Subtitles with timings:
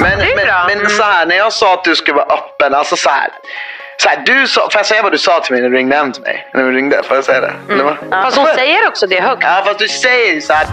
[0.00, 3.10] Men, men, men så här, när jag sa att du skulle vara öppen, alltså så
[3.10, 3.28] här.
[3.96, 5.96] Så här du sa, får jag säga vad du sa till mig när du ringde
[5.96, 6.48] hem till mig?
[6.54, 7.52] När vi ringde, får jag säga det?
[7.72, 7.96] Eller vad?
[8.10, 9.42] Fast hon säger också det högt.
[9.42, 10.66] Ja, fast du säger så här.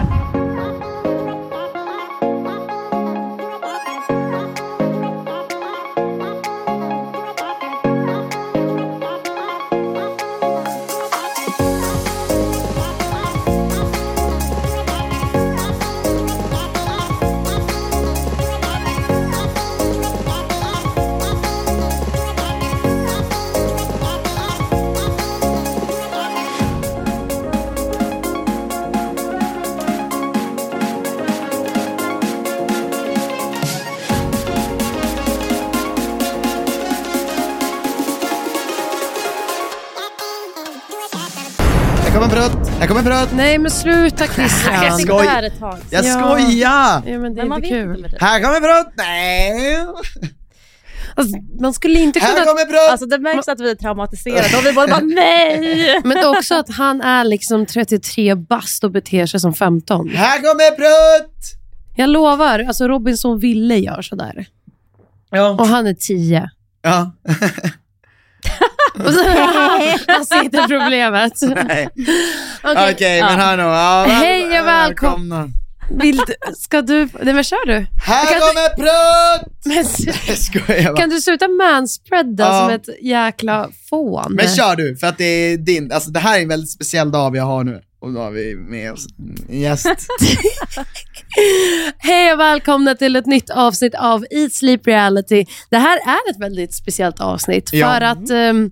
[42.20, 43.28] Kommer en här kommer en.
[43.36, 44.74] Nej men sluta Christian.
[44.84, 45.78] Jag skoj- Det här ett tag.
[45.90, 46.12] Jag Ja.
[46.12, 47.02] skojar!
[47.06, 48.00] Ja, men det Men man är vet inte kul.
[48.00, 48.18] med det.
[48.24, 48.84] Här kommer en!
[48.96, 49.86] Nej!
[51.14, 52.46] Alltså, man skulle inte Här kunna...
[52.46, 52.90] kommer en!
[52.90, 56.00] Alltså det märks att vi är traumatiserade och vi båda bara nej.
[56.04, 60.08] Men också att han är liksom 33 bast och beter sig som 15.
[60.08, 61.28] Här kommer en!
[61.96, 64.46] Jag lovar, alltså Robinson Ville gör sådär.
[65.30, 65.48] Ja.
[65.50, 66.50] Och han är 10.
[66.82, 67.12] ja.
[69.06, 69.24] Och så,
[70.34, 71.32] ser inte problemet.
[72.62, 73.26] Okej, Okej, ja.
[73.26, 73.62] men hallå.
[73.62, 75.48] Ja, väl- Hej och välkom- välkomna.
[76.00, 77.08] Vill du, ska du...
[77.22, 77.86] Nej men kör du.
[78.06, 79.44] Här Kan kommer prutt!
[80.98, 82.60] Kan du sluta manspreada Ja.
[82.60, 84.26] som ett jäkla fån?
[84.30, 87.10] Men kör du, för att det är din, alltså det här är en väldigt speciell
[87.10, 87.80] dag vi har nu.
[88.00, 89.06] Och då har vi med oss
[89.48, 89.86] en gäst.
[91.98, 95.44] Hej och välkomna till ett nytt avsnitt av Eat Sleep Reality.
[95.70, 97.90] Det här är ett väldigt speciellt avsnitt Ja.
[97.92, 98.70] för att ehm,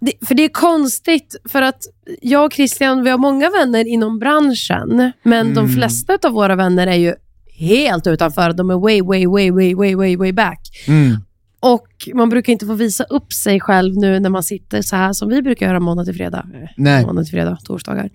[0.00, 1.82] det, för det är konstigt för att
[2.22, 5.76] jag och Christian, vi har många vänner inom branschen, men de Mm.
[5.76, 7.14] flesta av våra vänner är ju
[7.58, 8.52] helt utanför.
[8.52, 10.60] De är way, way, way, way, way, way, way back.
[10.88, 11.16] Mm.
[11.60, 15.12] Och man brukar inte få visa upp sig själv nu när man sitter så här
[15.12, 16.46] som vi brukar göra måndag till fredag.
[16.54, 17.06] Eh, Nej.
[17.06, 18.10] Måndag till fredag, torsdagar.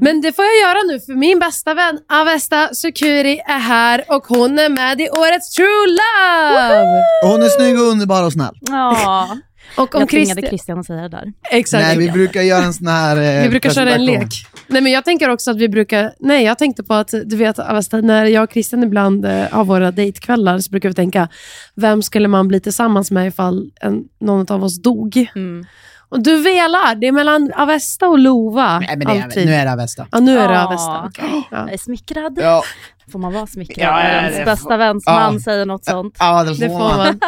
[0.00, 4.26] Men det får jag göra nu för min bästa vän Avesta Sukuri är här och
[4.26, 6.84] hon är med i årets True Love!
[7.22, 8.54] Och hon är snygg och underbar och snäll.
[8.60, 9.28] Ja.
[9.76, 10.78] Och om Jag tvingade Christian...
[10.78, 11.32] Att säga det där.
[11.50, 11.82] Exakt.
[11.82, 14.28] Nej, vi brukar göra en sån här eh, Vi brukar köra en lek.
[14.68, 16.12] Nej, men jag tänker också att vi brukar...
[16.20, 19.64] Nej, jag tänkte på att du vet, Avesta, när jag och Christian ibland eh, har
[19.64, 21.28] våra dejtkvällar så brukar vi tänka,
[21.74, 25.26] vem skulle man bli tillsammans med ifall en, någon av oss dog?
[25.34, 25.66] Mm.
[26.08, 28.78] Och du velar, det är mellan Avesta och Lova.
[28.78, 30.06] Nej, men det är, nu är det Avesta.
[30.12, 30.62] Ja, nu är det.
[30.62, 31.02] Avesta.
[31.06, 31.48] okej.
[31.50, 31.56] Ja.
[31.58, 32.38] Jag är smickrad.
[32.42, 32.62] Ja,
[33.12, 35.12] Får man vara smickrad Ja, när ja, ens bästa får- väns Ja.
[35.12, 36.16] man säger något sånt?
[36.18, 37.20] ja det, Det får man.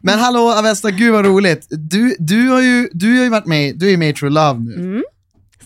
[0.00, 1.66] Men hallå Avesta, gud vad roligt.
[1.70, 4.60] Du, du, har, ju, du har ju varit med, du är med i True Love
[4.60, 4.74] nu.
[4.74, 5.02] Mm.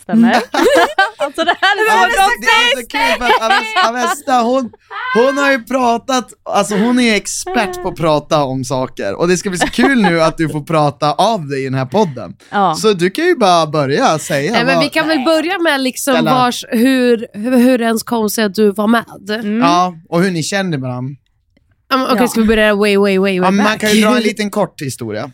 [0.08, 0.30] Stämmer.
[1.16, 2.28] alltså det här är så bra.
[2.40, 4.70] det, är så kul för att Avesta, Avesta hon,
[5.14, 9.36] hon har ju pratat, alltså hon är expert på att prata om saker och det
[9.36, 12.36] ska bli så kul nu att du får prata av dig i den här podden.
[12.50, 12.74] Ja.
[12.74, 15.80] Så du kan ju bara börja säga Nej, men vad, vi kan väl börja med
[15.80, 19.04] liksom vars, hur, hur, hur ens kom sig att du var med.
[19.30, 19.58] Mm.
[19.60, 21.16] Ja, och hur ni känner varandra.
[21.90, 22.28] Men Okej, Ja.
[22.28, 23.68] ska vi börja way, way, way, way Ja, back?
[23.68, 25.30] man kan ju dra en liten kort historia.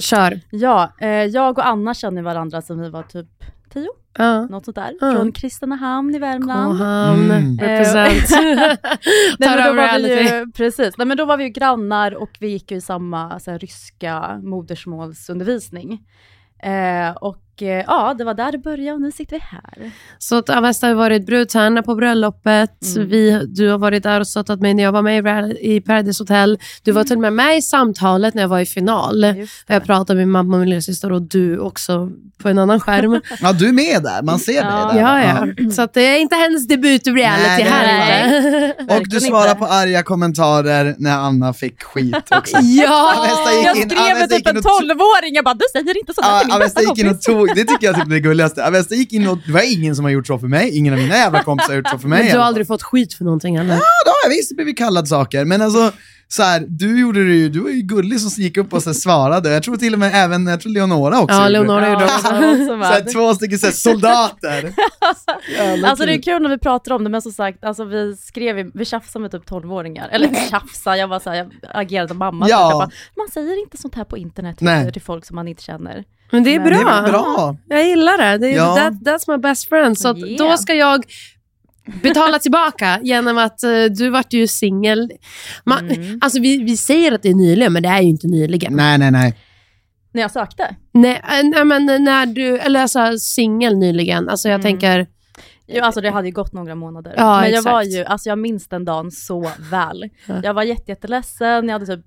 [0.00, 0.40] Kör.
[0.50, 3.26] Ja, eh, jag och Anna känner varandra sedan vi var typ
[3.72, 3.88] tio,
[4.18, 4.46] Ja.
[4.46, 4.92] något sånt där.
[5.00, 5.12] Ja.
[5.12, 6.78] Från Kristinehamn i Värmland.
[6.78, 7.58] Kohan, Mm.
[7.58, 8.30] represent.
[8.40, 10.34] Nej, Tar men då över var vi reality.
[10.36, 10.94] ju, precis.
[10.98, 13.58] Nej, men då var vi ju grannar och vi gick ju i samma så här,
[13.58, 15.92] ryska modersmålsundervisning.
[16.62, 19.90] Eh, och eh, ja, det var där det började och nu sitter vi här.
[20.18, 22.96] Så att Avesta har varit brudtärna på bröllopet.
[22.96, 23.08] Mm.
[23.08, 25.80] Vi, du har varit där och stöttat mig när jag var med i Ra- i
[25.80, 26.58] Paradise Hotel.
[26.82, 29.24] Du var till och med med i samtalet när jag var i final.
[29.66, 32.10] Jag pratade med min mamma och min lillasyster och du också
[32.42, 33.20] på en annan skärm.
[33.42, 34.22] Ja, du är med där.
[34.22, 34.62] Man ser Ja.
[34.92, 35.00] dig där.
[35.00, 35.70] ja, ja.
[35.70, 38.72] Så att det är inte hennes debut i reality här.
[38.98, 39.58] Och du svarar inte.
[39.58, 42.56] på arga kommentarer när Anna fick skit också.
[42.62, 43.26] Ja!
[43.64, 45.98] Jag in- skrev med typ gick in en och tog- tolvåring, jag bara du säger
[45.98, 47.24] inte sådär till min bästa Avesta gick in och kompis.
[47.26, 48.66] tog, det tycker jag typ är det gulligaste.
[48.66, 51.00] Avesta gick in och, det var ingen som har gjort så för mig, ingen av
[51.00, 52.22] mina jävla kompisar har gjort så för mig.
[52.22, 53.74] Men du har aldrig fått skit för någonting eller?
[53.74, 55.92] Ja, då har jag visst blivit kallad saker, men alltså
[56.28, 58.94] så här, du gjorde det ju, du var ju gullig som gick upp och så
[58.94, 59.52] svarade.
[59.52, 61.58] Jag tror till och med även, jag tror Leonora också Ja, gjorde det.
[61.64, 62.66] Leonora gjorde Ja, också.
[62.66, 64.72] Så här, två stycken så här, soldater.
[65.56, 66.22] Jävla Alltså det är kul.
[66.22, 69.30] kul när vi pratar om det, men som sagt, alltså vi skrev, vi tjafsade med
[69.30, 70.08] typ 12-åringar.
[70.12, 72.46] Eller tjafsa, jag var jag agerade mamma.
[72.48, 72.70] Ja.
[72.70, 74.92] Jag bara, man säger inte sånt här på internet Nej.
[74.92, 76.04] till folk som man inte känner.
[76.30, 76.78] Men det är bra.
[76.78, 77.56] Det är bra.
[77.68, 78.38] Jag gillar det.
[78.38, 78.74] det är, Ja.
[78.76, 79.98] that, that's my best friend.
[79.98, 80.38] Så Yeah.
[80.50, 81.04] då ska jag
[82.02, 85.10] betala tillbaka genom att eh, du vart ju singel.
[85.80, 86.18] Mm.
[86.22, 88.72] Alltså vi, vi säger att det är nyligen, men det är ju inte nyligen.
[88.76, 89.34] Nej, nej, nej.
[90.12, 90.76] När jag sökte.
[90.92, 94.28] Nej, eh, nej, men när du, eller alltså singel nyligen.
[94.28, 94.62] Alltså jag Mm.
[94.62, 95.06] tänker,
[95.74, 97.14] Jo, alltså det hade ju gått några månader.
[97.16, 97.72] Ja, men jag exakt.
[97.72, 100.10] var ju, alltså jag minns den dagen så väl.
[100.26, 100.40] Ja.
[100.42, 102.06] Jag var jätte, jätteledsen, jag hade typ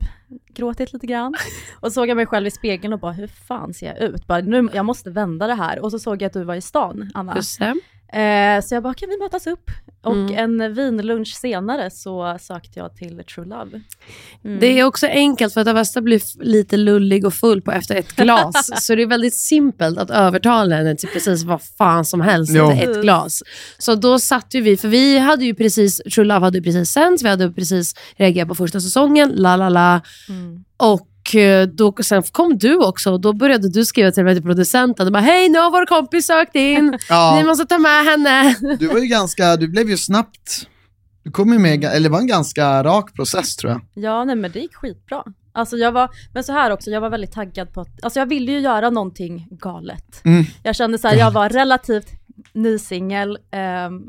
[0.54, 1.33] gråtit lite grann.
[1.80, 4.27] Och så såg jag mig själv i spegeln och bara, hur fan ser jag ut?
[4.27, 5.80] Bara, nu, jag måste vända det här.
[5.80, 7.36] Och så såg jag att du var i stan, Anna.
[7.36, 7.75] just det.
[8.13, 9.71] Eh, så jag bara, kan vi mötas upp?
[10.04, 10.62] Och Mm.
[10.62, 13.81] en vinlunch senare så sökte jag till True Love.
[14.45, 14.60] Mm.
[14.60, 18.15] Det är också enkelt för att Avesta blir lite lullig och full på efter ett
[18.15, 18.69] glas.
[18.86, 22.71] så det är väldigt simpelt att övertala henne till precis vad fan som helst Jo.
[22.71, 23.44] efter ett glas.
[23.77, 26.89] Så då satt ju vi, för vi hade ju precis, True Love hade ju precis
[26.89, 30.01] sänts, vi hade precis reagerat på första säsongen, la la la.
[30.30, 30.63] Mm.
[30.77, 31.07] Och
[31.74, 35.08] då, sen kom du också och då började du skriva till mig till producenten.
[35.08, 36.88] och bara, Hej, nu har vår kompis sökt in.
[36.92, 38.56] Ni Ja, måste ta med henne.
[38.80, 40.68] du var ju ganska, du blev ju snabbt,
[41.24, 43.81] du kom ju med, eller det var en ganska rak process tror jag.
[44.04, 45.24] Ja, nej men det gick skitbra.
[45.56, 48.26] Alltså jag var, men så här också, jag var väldigt taggad på att, alltså jag
[48.26, 50.22] ville ju göra någonting galet.
[50.26, 50.44] Mm.
[50.64, 52.08] Jag kände så här, jag var relativt
[52.54, 54.02] ny singel, ehm,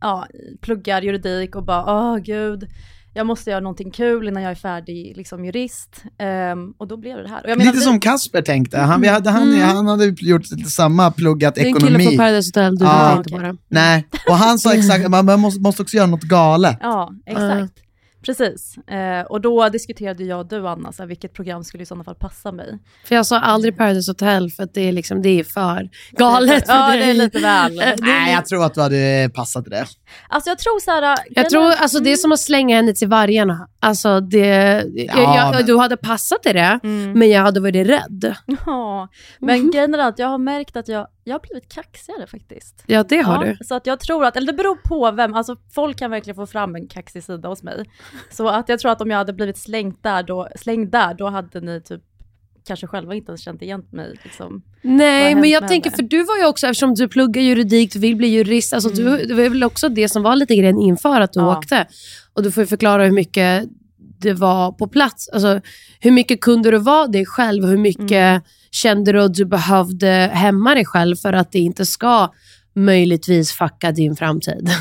[0.00, 0.26] ja,
[0.60, 2.68] pluggar juridik och bara, åh gud,
[3.14, 6.04] jag måste göra någonting kul innan jag är färdig liksom jurist.
[6.18, 7.42] Ehm, och då blev det det här.
[7.44, 11.10] Och jag menar, Lite som Kasper tänkte, han, vi hade, han, han hade gjort samma,
[11.10, 12.04] pluggat Det är en kille ekonomi.
[12.04, 13.56] från Paradise Hotel, du vet inte på det.
[13.68, 16.76] Nej, och han sa exakt, man måste, måste också göra något galet.
[16.80, 17.81] Ja, exakt.
[18.26, 18.76] Precis.
[18.78, 22.04] Eh, och då diskuterade jag och du Anna, så här, vilket program skulle i sådana
[22.04, 22.78] fall passa mig.
[23.04, 26.66] För jag sa aldrig Paradise Hotel för att det är, liksom, det är för galet
[26.66, 26.98] för Ja, dig.
[26.98, 27.80] det är lite väl.
[27.80, 29.86] Är Nej, jag tror att du hade passat det.
[30.28, 31.16] Alltså jag tror så här...
[31.30, 33.68] Jag tror alltså det är som att slänga henne till vargarna.
[33.80, 34.46] Alltså det,
[34.94, 37.12] jag, jag, men- Du hade passat i det, Mm.
[37.18, 38.34] men jag hade varit rädd.
[38.66, 39.08] Ja,
[39.38, 42.84] men grejen är att jag har märkt att jag, jag har blivit kaxigare faktiskt.
[42.86, 43.64] Ja, det har ja, du.
[43.64, 46.46] Så att jag tror att, eller det beror på vem, alltså folk kan verkligen få
[46.46, 47.84] fram en kaxig sida hos mig.
[48.30, 51.28] Så att jag tror att om jag hade blivit slängd där då, slängd där, då
[51.28, 52.02] hade ni typ
[52.66, 54.18] kanske själva inte ens känt igen mig.
[54.24, 54.62] Liksom.
[54.82, 55.96] Nej, men jag tänker, henne?
[55.96, 59.04] för du var ju också, eftersom du pluggar juridik, du vill bli jurist, alltså Mm.
[59.04, 61.58] du, det var väl också det som var lite grejen inför att du Ja.
[61.58, 61.86] åkte.
[62.32, 63.64] Och du får ju förklara hur mycket
[64.18, 65.28] det var på plats.
[65.28, 65.60] Alltså,
[66.00, 68.42] hur mycket kunde du vara dig själv och hur mycket Mm.
[68.72, 72.32] Kände du att du behövde hämma dig själv för att det inte ska
[72.74, 74.70] möjligtvis fucka din framtid?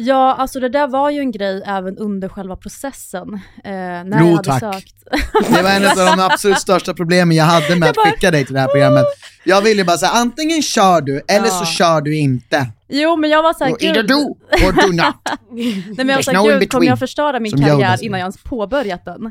[0.00, 3.34] Ja, alltså det där var ju en grej även under själva processen.
[3.64, 4.74] Eh, när Jo, jag hade tack.
[4.74, 4.94] sökt.
[5.56, 8.44] Det var en av de absolut största problemen jag hade med att bara- skicka dig
[8.44, 9.04] till det här programmet.
[9.44, 11.66] Jag ville bara säga antingen kör du eller så Ja.
[11.66, 12.66] kör du inte.
[12.88, 14.14] Jo, men jag var såhär, Och either do
[14.66, 15.14] or do not.
[15.52, 18.24] Nej, men jag There's sa, no gud, kommer jag förstöra min som karriär innan jag
[18.24, 19.30] ens påbörjat den?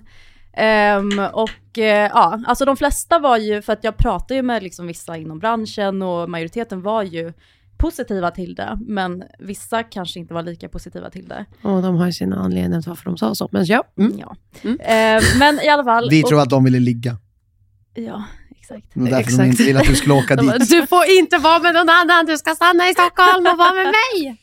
[0.58, 4.64] Ehm, och eh, ja, alltså de flesta var ju, för att jag pratade ju med
[4.64, 7.34] liksom vissa inom branschen och majoriteten var ju
[7.78, 11.46] positiva till det, men vissa kanske inte var lika positiva till det.
[11.62, 13.50] Och de har ju sina anledningar till varför de sa så.
[13.52, 13.84] Men ja.
[13.98, 14.20] Mm.
[14.20, 14.36] Ja.
[14.62, 14.78] Mm.
[14.84, 16.10] Ehm, men i alla fall.
[16.10, 17.18] Vi och, tror att de ville ligga.
[17.94, 18.88] Ja, exakt.
[18.94, 19.38] Det därför Exakt.
[19.38, 20.70] de inte ville att du skulle åka dit.
[20.70, 23.86] Du får inte vara med någon annan, du ska stanna i Stockholm och vara med
[23.86, 24.38] mig.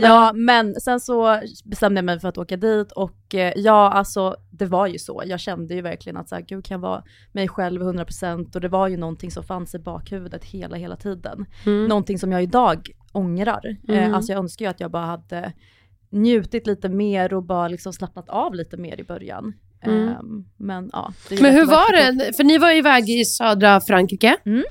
[0.00, 4.36] Ja, men sen så bestämde jag mig för att åka dit och eh, ja, alltså
[4.60, 5.22] det var ju så.
[5.26, 8.60] Jag kände ju verkligen att så här, gud kan jag vara mig själv 100% och
[8.60, 11.46] det var ju någonting som fanns i bakhuvudet hela, hela tiden.
[11.66, 11.84] Mm.
[11.84, 13.76] Någonting som jag idag ångrar.
[13.88, 14.10] Mm.
[14.10, 15.52] Eh, alltså jag önskar ju att jag bara hade
[16.10, 19.52] njutit lite mer och bara liksom slappnat av lite mer i början.
[19.82, 20.08] Mm.
[20.08, 21.12] Ehm, men ja.
[21.40, 22.32] Men hur var det?
[22.32, 24.36] För ni var iväg i södra Frankrike.
[24.44, 24.64] Mm.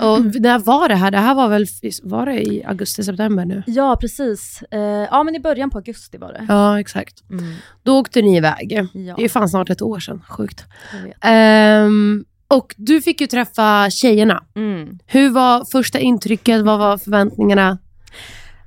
[0.00, 1.10] Och när var det här?
[1.10, 1.66] Det här var väl
[2.02, 3.62] var det i augusti, september nu?
[3.66, 4.62] Ja, precis.
[4.70, 6.46] Eh, ja, men i början på augusti var det.
[6.48, 7.30] Ja, exakt.
[7.30, 7.54] Mm.
[7.82, 8.88] Då åkte ni iväg.
[8.92, 10.22] Ja, Det är fan snart ett år sedan.
[10.28, 10.64] Sjukt.
[11.20, 14.44] Ehm, Och du fick ju träffa tjejerna.
[14.56, 14.98] Mm.
[15.06, 16.62] Hur var första intrycket?
[16.64, 17.78] Vad var förväntningarna?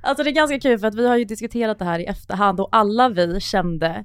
[0.02, 2.60] Alltså det är ganska kul för att vi har ju diskuterat det här i efterhand
[2.60, 4.04] och alla vi kände,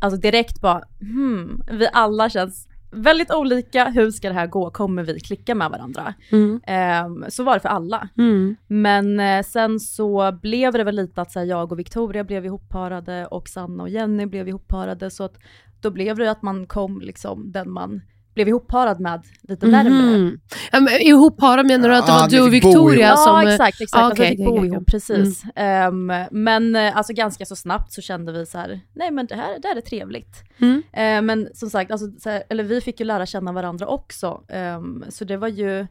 [0.00, 5.02] alltså direkt bara, hmm, vi alla känns väldigt olika, hur ska det här gå, kommer
[5.02, 6.14] vi klicka med varandra?
[6.32, 6.60] Mm.
[6.66, 8.08] Ehm, så var det för alla.
[8.18, 8.56] Mm.
[8.66, 13.26] Men eh, sen så blev det väl lite att här, jag och Victoria blev ihopparade
[13.26, 15.38] och Sanna och Jenny blev ihopparade så att
[15.80, 18.00] då blev det att man kom liksom den man
[18.34, 19.66] blev ihopparad med lite.
[19.66, 20.40] Mhm.
[20.72, 23.18] Ja, men ihopparad menar du att det Ja, var du och Victoria ihop.
[23.18, 23.42] som...
[23.42, 24.00] Ja exakt, exakt.
[24.00, 25.42] Ah, alltså, okej, vi fick bo ihop, precis.
[25.56, 29.34] Ehm, men eh, alltså ganska så snabbt så kände vi så här, nej men det
[29.34, 30.36] här, det här är trevligt.
[30.58, 30.82] Mm.
[30.92, 34.40] Eh, men som sagt, alltså, så här, eller vi fick ju lära känna varandra också.
[34.48, 35.86] Ehm, så det var ju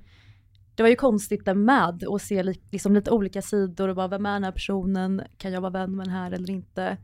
[0.76, 4.08] det var ju konstigt där med att se li- liksom lite olika sidor och bara
[4.08, 6.98] vem är den här personen, kan jag vara vän med den här eller inte?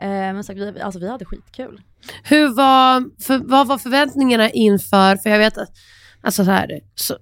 [0.00, 1.80] Eh, men sagt, vi, alltså, vi hade skitkul.
[2.24, 5.68] Hur var, för, vad var förväntningarna inför, för jag vet att,
[6.22, 7.16] alltså så här, så,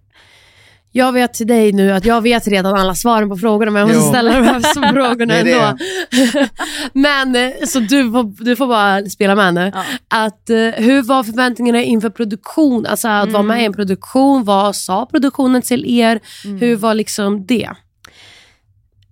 [0.92, 3.88] jag vet till dig nu att jag vet redan alla svaren på frågorna men jag
[3.88, 4.08] måste Jo.
[4.12, 5.52] ställa de här frågorna Det det.
[5.52, 6.48] ändå.
[6.92, 9.72] men eh, så du får, du får bara spela med nu.
[9.74, 9.84] Ja.
[10.24, 12.86] Att, eh, hur var förväntningarna inför produktion?
[12.86, 16.20] Alltså att vara med i en produktion, vad sa produktionen till er?
[16.60, 17.70] Hur var liksom det?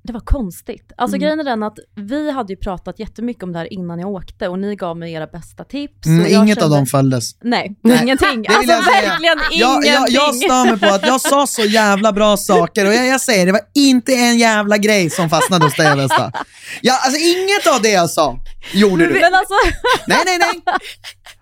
[0.06, 0.92] Det var konstigt.
[0.96, 1.20] Alltså Mm.
[1.24, 4.48] grejen är den att vi hade ju pratat jättemycket om det här innan jag åkte
[4.48, 6.06] och ni gav mig era bästa tips.
[6.06, 7.30] Mm, jag inget av kände- dem följdes.
[7.42, 8.46] Nej, Nej, ingenting.
[8.48, 9.92] Alltså jag verkligen Jag, ingenting.
[9.92, 13.20] jag, jag stör mig på att jag sa så jävla bra saker och jag, jag
[13.20, 16.32] säger det var inte en jävla grej som fastnade hos dig Avesta.
[16.80, 18.38] Ja, alltså inget av det jag sa
[18.74, 19.12] gjorde du.
[19.20, 19.54] Men alltså,
[20.06, 20.62] Nej, nej, nej.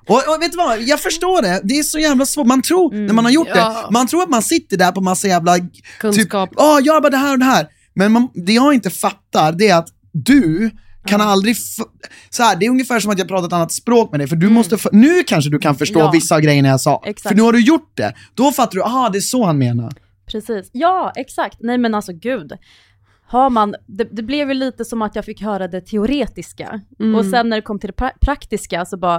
[0.09, 1.61] Och, och vet du vad, jag förstår det.
[1.65, 2.47] Det är så jävla svårt.
[2.47, 3.69] Man tror, när man har gjort Ja.
[3.87, 5.57] det, man tror att man sitter där på massa jävla...
[6.01, 6.51] Kunskap.
[6.51, 7.67] Typ, åh, jag bara det här och det här.
[7.95, 10.71] Men man, det jag inte fattar, det är att du
[11.07, 11.57] kan aldrig...
[12.31, 14.37] Så här, det är ungefär som att jag pratar ett annat språk med dig, för
[14.37, 14.75] du måste...
[14.75, 16.11] f- Nu kanske du kan förstå Ja.
[16.11, 17.03] vissa av grejerna jag sa.
[17.07, 17.29] Exakt.
[17.29, 18.15] För nu har du gjort det.
[18.35, 19.93] Då fattar du, aha, det är så han menar.
[20.27, 20.71] precis.
[20.73, 21.57] Ja, exakt.
[21.61, 22.53] Nej men alltså gud.
[23.27, 26.81] Har man, det, det blev ju lite som att jag fick höra det teoretiska.
[27.01, 27.15] Mm.
[27.15, 29.17] Och sen när det kom till det pra- praktiska så bara,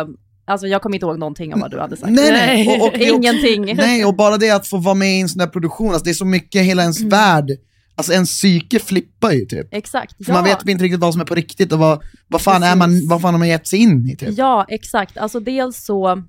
[0.00, 0.06] eh,
[0.44, 2.12] alltså jag kommer inte ihåg någonting av vad du hade sagt.
[2.12, 2.80] Nej, nej.
[2.80, 3.76] Och, och, Ingenting.
[3.76, 6.10] Nej, och bara det att få vara med i en sån där produktion, alltså det
[6.10, 7.46] är så mycket, hela ens värld,
[7.94, 9.68] alltså ens psyke flippar ju typ.
[9.70, 10.26] Exakt.
[10.26, 12.76] För man vet inte riktigt vad som är på riktigt och vad, vad, fan, är
[12.76, 14.38] man, vad fan har man gett sig in i typ.
[14.38, 15.18] Ja, exakt.
[15.18, 16.22] Alltså dels så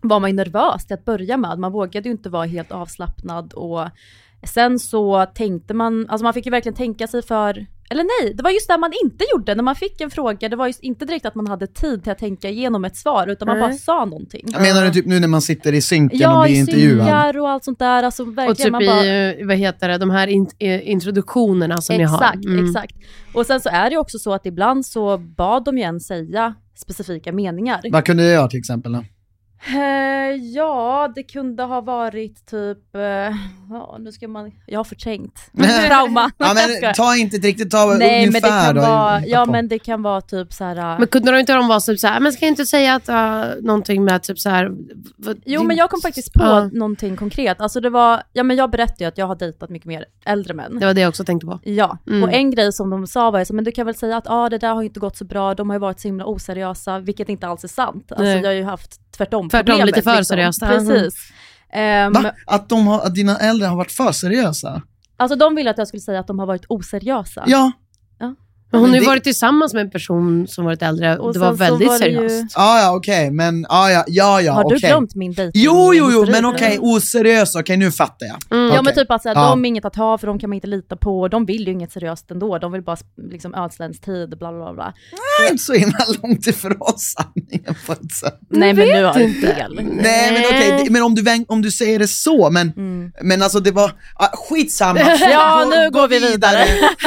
[0.00, 1.58] var man ju nervös till att börja med.
[1.58, 3.88] Man vågade ju inte vara helt avslappnad och
[4.42, 8.42] sen så tänkte man, alltså man fick ju verkligen tänka sig för, eller nej, det
[8.42, 10.48] var just det man inte gjorde när man fick en fråga.
[10.48, 13.26] Det var just inte direkt att man hade tid till att tänka igenom ett svar
[13.26, 13.68] utan man Nej.
[13.68, 14.44] bara sa någonting.
[14.52, 17.06] Jag menar du typ nu när man sitter i synken och Ja, blir i intervjuad?
[17.06, 18.02] syngar och allt sånt där.
[18.02, 21.80] Alltså verkligen, Och typ man bara, i, vad heter det, de här in, eh, introduktionerna
[21.80, 22.16] som ni har.
[22.16, 22.64] Exakt, Mm.
[22.66, 22.94] exakt.
[23.34, 26.54] Och sen så är det också så att ibland så bad de ju en säga
[26.76, 27.80] specifika meningar.
[27.90, 29.04] Vad kunde jag göra till exempel då?
[29.68, 33.00] Eh, ja, det kunde ha varit typ, eh,
[33.70, 35.34] ja nu ska man, jag har förträngt.
[35.88, 36.30] Trauma.
[36.38, 38.80] Ja, men ta inte riktigt, ta Nej men det ungefär kan då.
[38.80, 39.50] vara, ja på.
[39.52, 40.76] men det kan vara typ så här.
[40.76, 43.08] eh, Men kunde de inte de vara typ såhär, men ska jag inte säga att
[43.08, 44.70] uh, någonting med typ såhär...
[45.16, 46.68] vad- Jo din- men jag kom faktiskt på Ja.
[46.72, 47.60] någonting konkret.
[47.60, 50.54] Alltså det var, ja men jag berättade ju att jag har dejtat mycket mer äldre
[50.54, 50.78] män.
[50.80, 51.60] Det var det jag också tänkte på.
[51.62, 52.22] Ja, Mm.
[52.22, 54.26] och en grej som de sa var ju så, men du kan väl säga att
[54.30, 56.98] ah, det där har inte gått så bra, de har ju varit så himla oseriösa,
[56.98, 58.12] vilket inte alls är sant.
[58.12, 58.36] Alltså Nej.
[58.40, 60.24] jag har ju haft tvärtom Tvärtom, problemet, lite för liksom.
[60.24, 60.60] seriöst.
[60.60, 61.14] Precis.
[61.72, 62.32] Ehm, Va?
[62.46, 64.82] Att, de har, att dina äldre har varit för seriösa?
[65.16, 67.44] Alltså de ville att jag skulle säga att de har varit oseriösa.
[67.46, 67.72] Ja.
[68.72, 71.32] Men hon har ju det- varit tillsammans med en person som varit äldre och Och
[71.32, 72.52] det var väldigt var det ju- seriöst.
[72.56, 74.88] Ja, ja, okej, men ja, ja, ja, ja har du okej.
[74.90, 75.62] glömt min dejting?
[75.64, 78.58] Jo, jo, jo, men okej, oseriös, okej nu fattar jag.
[78.58, 78.74] Mm.
[78.74, 79.48] Ja men typ att såhär, Ja.
[79.50, 81.72] de är inget att ha för de kan man inte lita på, de vill ju
[81.72, 82.96] inget seriöst ändå, de vill bara
[83.30, 84.92] liksom ödsla ens tid, bla bla bla.
[85.40, 88.38] Det är inte så himla långt ifrån sanningen på ett sätt.
[88.48, 89.54] Nej men nu har du inte.
[89.54, 89.74] fel.
[89.82, 92.72] Nej men okej, men om du, om du säger det så, men,
[93.22, 95.00] men alltså det var, ah, skitsamma.
[95.00, 95.18] Mm.
[95.30, 96.64] Ja nu gå går vi vidare.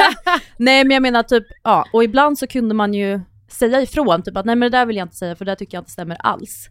[0.58, 4.36] nej men jag menar typ, ja, och ibland så kunde man ju säga ifrån, typ
[4.36, 5.90] att nej men det där vill jag inte säga för det där tycker jag inte
[5.90, 6.68] stämmer alls.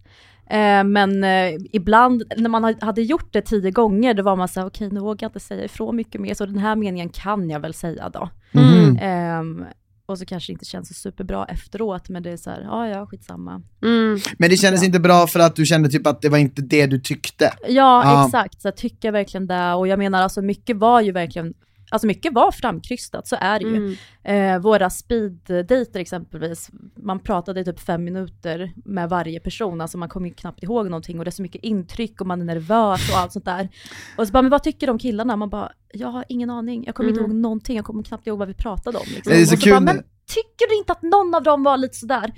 [0.50, 4.48] Eh, men eh, ibland när man ha- hade gjort det tio gånger, då var man
[4.48, 7.50] såhär, okej nu vågar jag inte säga ifrån mycket mer, så den här meningen kan
[7.50, 8.30] jag väl säga då.
[8.52, 8.98] Mhm.
[9.02, 9.66] Ehm,
[10.06, 12.88] och så kanske det inte känns så superbra efteråt, men det är så här, ja
[12.88, 13.62] ja skitsamma.
[13.84, 14.20] Mm.
[14.38, 16.86] Men det kändes inte bra för att du kände typ att det var inte det
[16.86, 17.46] du tyckte.
[17.68, 18.26] Ja, Ja.
[18.26, 19.74] exakt, så jag tycker verkligen det.
[19.74, 21.54] Och jag menar alltså mycket var ju verkligen,
[21.94, 23.76] alltså mycket var framkrystat, så är det ju.
[23.76, 23.96] Mm.
[24.56, 30.10] Eh, våra speeddejter exempelvis, man pratade i typ fem minuter med varje person, alltså man
[30.10, 33.12] kommer ju knappt ihåg någonting och det är så mycket intryck och man är nervös
[33.12, 33.70] och allt sånt där.
[34.18, 35.36] Och så bara, men vad tycker om killarna?
[35.36, 37.32] Man bara, jag har ingen aning, jag kommer inte Mm.
[37.32, 39.06] ihåg någonting, jag kommer knappt ihåg vad vi pratade om.
[39.16, 39.34] Liksom.
[39.34, 41.78] Det är så och kul bara, men tycker du inte att någon av dem var
[41.78, 42.32] lite sådär?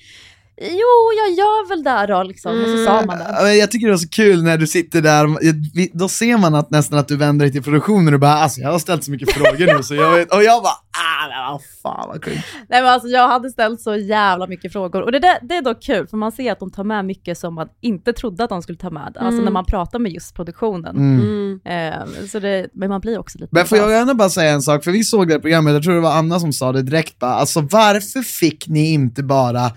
[0.58, 2.62] Jo, jag gör väl det då liksom.
[2.62, 3.56] Och så sa man det.
[3.56, 7.00] Jag tycker det var så kul när du sitter där, då ser man att nästan
[7.00, 9.78] att du vänder dig till produktionen och bara alltså jag har ställt så mycket frågor
[9.78, 12.34] nu så jag vet, och jag bara ah, vad fan vad kul.
[12.70, 15.62] Nej men alltså jag hade ställt så jävla mycket frågor och det, där, det är
[15.62, 18.50] dock kul för man ser att de tar med mycket som man inte trodde att
[18.50, 19.18] de skulle ta med.
[19.20, 20.98] Alltså när man pratar med just produktionen.
[20.98, 21.60] Mm.
[21.66, 24.62] Eh, så det, men man blir också lite Men får jag gärna bara säga en
[24.62, 26.82] sak, för vi såg det här programmet, jag tror det var Anna som sa det
[26.82, 29.72] direkt bara, alltså varför fick ni inte bara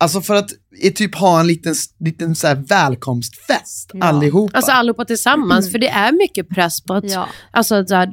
[0.00, 0.50] Alltså för att
[0.82, 4.04] eh, typ ha en liten, liten så här välkomstfest Ja.
[4.06, 4.56] allihopa.
[4.56, 7.28] Alltså allihopa tillsammans, för det är mycket press på att Ja.
[7.50, 8.08] Alltså så här,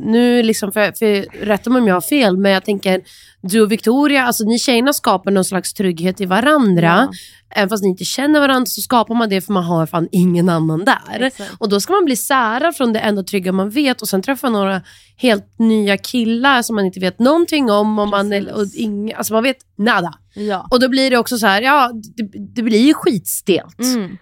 [0.00, 3.00] nu liksom, för, för, rätta mig om jag har fel, men jag tänker,
[3.42, 7.08] du och Victoria, alltså ni tjejerna skapar någon slags trygghet i varandra.
[7.54, 10.48] Även fast ni inte känner varandra så skapar man det för man har fan ingen
[10.48, 11.20] annan där.
[11.20, 11.52] Exakt.
[11.58, 14.48] Och då ska man bli särad från det enda trygga man vet och sen träffa
[14.50, 14.82] några
[15.16, 17.98] helt nya killar som man inte vet någonting om.
[17.98, 20.14] Och man, och ing, alltså man vet nada.
[20.34, 20.66] Ja.
[20.70, 23.80] Och då blir det också så här, ja, det, det blir ju skitstelt.
[23.80, 24.16] Mm.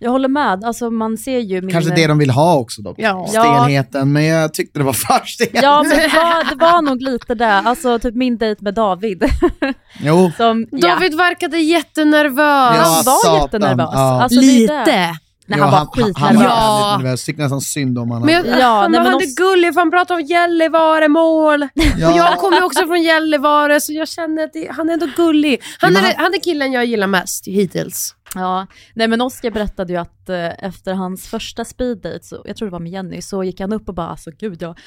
[0.00, 1.70] Jag håller med, alltså man ser ju min...
[1.70, 3.26] Kanske det de vill ha också dock, Ja.
[3.28, 5.50] stelheten, men jag tyckte det var för stelt.
[5.62, 9.22] Ja men det var, det var nog lite det, alltså typ min dejt med David.
[10.00, 10.30] Jo.
[10.36, 12.76] Som, ja, David verkade jättenervös.
[12.76, 13.42] Ja, han var satan.
[13.42, 13.90] jättenervös.
[13.92, 14.22] Ja.
[14.22, 14.78] Alltså, det är det.
[14.84, 15.18] Lite.
[15.50, 16.36] Nej, Ja, han var Han skitnervös.
[16.38, 16.88] var Ja.
[16.90, 18.26] väldigt nervös, tyckte nästan synd om honom.
[18.26, 21.68] Men, jag, Ja, ja, nej, men han är också- gullig för han pratar om Gällivare-mål.
[21.98, 22.10] Ja.
[22.10, 25.62] Och jag kommer också från Gällivare så jag känner att det, han är ändå gullig.
[25.78, 28.14] Han Ja, är, men han är killen jag gillar mest hittills.
[28.34, 32.66] Ja, nej men Oskar berättade ju att eh, efter hans första speeddate, så, jag tror
[32.68, 34.78] det var med Jenny, så gick han upp och bara alltså gud jag,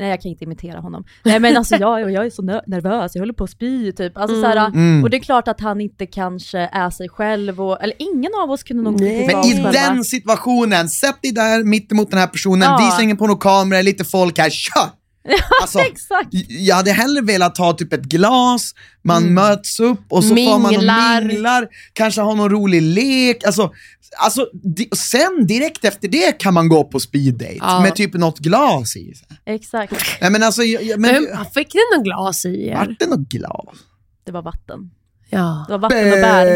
[0.00, 1.04] nej jag kan inte imitera honom.
[1.24, 4.16] Nej men alltså jag, jag är så ner- nervös, jag håller på att spy typ.
[4.18, 4.52] Alltså, Mm.
[4.52, 5.04] såhär, Mm.
[5.04, 8.50] Och det är klart att han inte kanske är sig själv, och, eller ingen av
[8.50, 9.26] oss kunde nog Nej.
[9.26, 9.72] Men i själva.
[9.72, 12.76] den situationen, sätt dig där mitt emot den här personen, Ja.
[12.86, 14.99] visa ingen på någon kamera, lite folk här, kör!
[15.62, 16.28] Alltså, Exakt.
[16.48, 18.74] jag hade hellre velat ha typ ett glas,
[19.04, 21.20] man möts upp och så får man Minglar.
[21.20, 23.44] och minglar, kanske ha någon rolig lek.
[23.44, 23.72] Alltså,
[24.18, 24.46] alltså,
[24.96, 27.80] sen direkt efter det kan man gå på speeddate Ja.
[27.80, 29.12] med typ något glas i.
[29.46, 32.76] Exakt, Nej men alltså, jag, men, Men, fick ni någon glas i er?
[32.76, 33.64] vart det något glas?
[34.26, 34.90] det var vatten.
[35.30, 35.64] Ja.
[35.68, 36.46] Det var vatten och bär.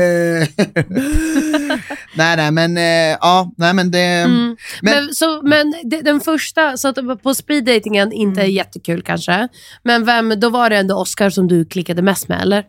[2.16, 3.98] nej nej men, eh, ja, nej men det...
[3.98, 4.56] Mm.
[4.82, 9.48] Men, Men- så, men det, den första, så att på speeddatingen inte är jättekul kanske.
[9.82, 12.64] Men vem, då var det ändå Oscar som du klickade mest med eller?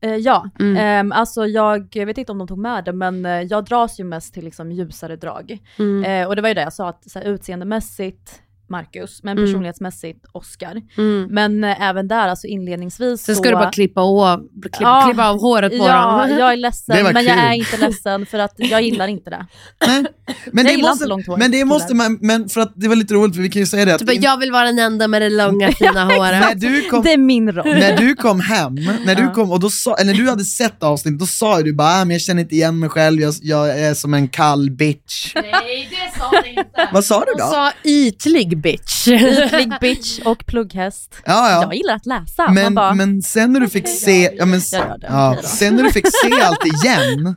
[0.00, 0.76] Eh, ja, Mm.
[0.76, 4.04] Ehm, alltså jag vet inte om de tog med det, men eh, jag dras ju
[4.04, 5.58] mest till liksom ljusare drag.
[5.78, 6.04] Mm.
[6.22, 8.30] Eh, och det var ju det jag sa, att så här, utseendemässigt
[8.70, 9.46] Marcus, men Mm.
[9.50, 10.82] personlighetsmässigt Oscar.
[10.98, 11.26] Mm.
[11.30, 13.42] Men eh, även där, alltså inledningsvis Sen så...
[13.42, 15.02] ska du bara klippa av, klippa, Ja.
[15.06, 16.38] klippa av håret på Ja, dem.
[16.38, 17.44] jag är ledsen, men jag kul.
[17.44, 19.46] är inte ledsen för att jag gillar inte det.
[19.86, 20.06] Men
[20.52, 22.88] Jag det, gillar måste, inte långt hår, men det måste man, men för att det
[22.88, 24.64] var lite roligt för vi kan ju säga det att bara, in- jag vill vara
[24.64, 26.60] den enda med det långa fina när håret.
[26.60, 27.66] du kom, Det är min roll.
[27.66, 30.82] när du kom hem, när du kom och då sa, eller när du hade sett
[30.82, 33.34] avsnittet, då sa ju du bara, ah, men jag känner inte igen mig själv, jag,
[33.42, 35.32] jag är som en kall bitch.
[35.34, 36.88] Nej, det sa du inte.
[36.92, 37.44] Vad sa du då?
[37.46, 39.08] sa ytlig bitch.
[39.08, 41.14] Ytlig bitch och plugghäst.
[41.26, 41.62] Ja, ja.
[41.62, 42.50] Jag gillar att läsa.
[42.50, 45.90] Men, bara, men sen när du fick se, ja, men, det, ja, sen när du
[45.92, 47.36] fick se allt igen,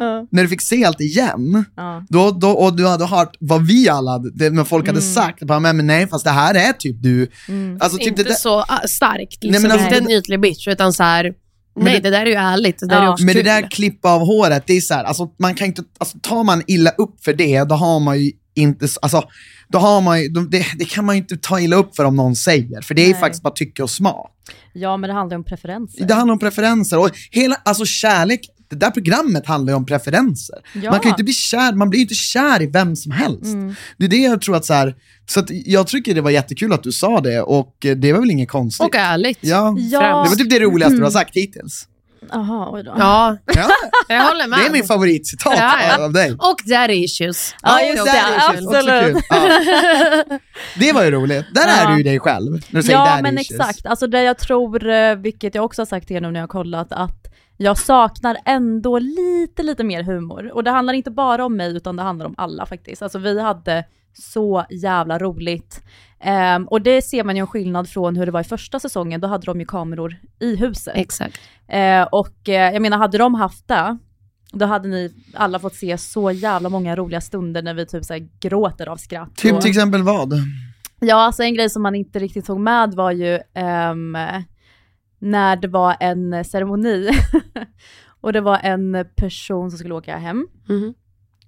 [0.00, 2.04] ja, när du fick se allt igen, ja.
[2.08, 5.14] då, då, och du hade hört vad vi alla hade, det, när folk hade Mm.
[5.14, 7.28] sagt, bara, men, men nej fast det här är typ du.
[7.48, 7.78] Mm.
[7.80, 9.50] Alltså, typ inte det där, så ah, starkt, liksom.
[9.50, 11.32] Nej, men alltså, inte en det- ytlig bitch, utan så här.
[11.80, 13.02] nej det- det, där är ju ärligt, det där Ja.
[13.02, 13.46] är också Men det kul.
[13.46, 16.62] där klippa av håret, det är så här, alltså man kan inte, alltså tar man
[16.66, 19.22] illa upp för det, då har man ju inte, alltså,
[19.72, 22.16] då har man ju, det, det kan man ju inte ta illa upp för om
[22.16, 23.20] någon säger, för det är Nej.
[23.20, 24.30] faktiskt bara tycke och smak.
[24.72, 26.04] ja, men det handlar ju om preferenser.
[26.06, 30.56] Det handlar om preferenser, och hela, alltså kärlek, det där programmet handlar ju om preferenser.
[30.74, 30.90] Ja.
[30.90, 33.44] Man kan ju inte bli kär, man blir ju inte kär i vem som helst.
[33.44, 33.74] Mm.
[33.96, 34.94] Det är det jag tror att så här,
[35.26, 38.30] så att jag tycker det var jättekul att du sa det, och det var väl
[38.30, 38.86] inget konstigt.
[38.86, 39.38] Och ärligt.
[39.40, 39.76] Ja.
[39.78, 41.88] Ja, Det var typ det roligaste du har sagt hittills.
[42.30, 42.94] Jaha, oj då.
[42.98, 43.68] Ja, Ja,
[44.08, 44.58] jag håller med.
[44.58, 46.04] det är min favoritcitat Ja, ja.
[46.04, 46.32] av dig.
[46.32, 47.54] Och daddy issues.
[47.62, 49.24] Ja, och just där det, absolut.
[49.30, 50.38] Ja.
[50.78, 51.46] Det var ju roligt.
[51.54, 51.90] Där är Ja.
[51.90, 52.52] du ju dig själv.
[52.52, 53.60] När du säger Ja, daddy men issues.
[53.60, 53.86] exakt.
[53.86, 56.46] Alltså det jag tror, eh, vilket jag också har sagt till er nu när jag
[56.46, 60.50] har kollat, att jag saknar ändå lite, lite mer humor.
[60.54, 63.02] Och det handlar inte bara om mig, utan det handlar om alla faktiskt.
[63.02, 65.80] Alltså vi hade så jävla roligt.
[66.22, 69.20] Ehm, och det ser man ju en skillnad från hur det var i första säsongen,
[69.20, 70.96] då hade de ju kameror i huset.
[70.96, 71.40] Exakt.
[71.68, 73.98] Eh, och eh, jag menar, hade de haft det,
[74.52, 78.12] då hade ni alla fått se så jävla många roliga stunder när vi typ så
[78.12, 79.36] här gråter av skratt.
[79.36, 80.32] Typ och, till exempel vad?
[81.00, 84.16] Ja, alltså en grej som man inte riktigt tog med var ju ehm,
[85.18, 87.10] när det var en ceremoni
[88.20, 90.46] och det var en person som skulle åka hem.
[90.68, 90.94] Mhm.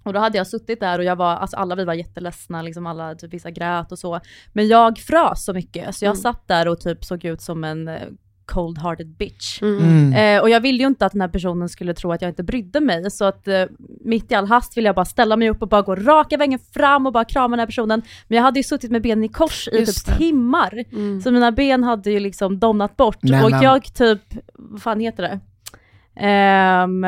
[0.05, 2.87] Och då hade jag suttit där och jag var, alltså alla vi var jätteledsna, liksom
[2.87, 4.21] alla, typ vissa grät och så.
[4.53, 6.23] Men jag frös så mycket, så jag Mm.
[6.23, 8.01] satt där och typ såg ut som en eh,
[8.47, 9.63] cold-hearted bitch.
[9.63, 10.13] Mm.
[10.13, 12.43] Eh, och jag ville ju inte att den här personen skulle tro att jag inte
[12.43, 13.65] brydde mig, så att eh,
[14.05, 16.59] mitt i all hast ville jag bara ställa mig upp och bara gå raka vägen
[16.75, 18.03] fram och bara krama den här personen.
[18.29, 20.19] Men jag hade ju suttit med benen i kors i Just typ det.
[20.19, 21.21] timmar, Mm.
[21.21, 23.19] så mina ben hade ju liksom domnat bort.
[23.23, 24.21] Nej, och men- jag typ,
[24.55, 25.41] vad fan heter det?
[26.17, 27.05] Ehm,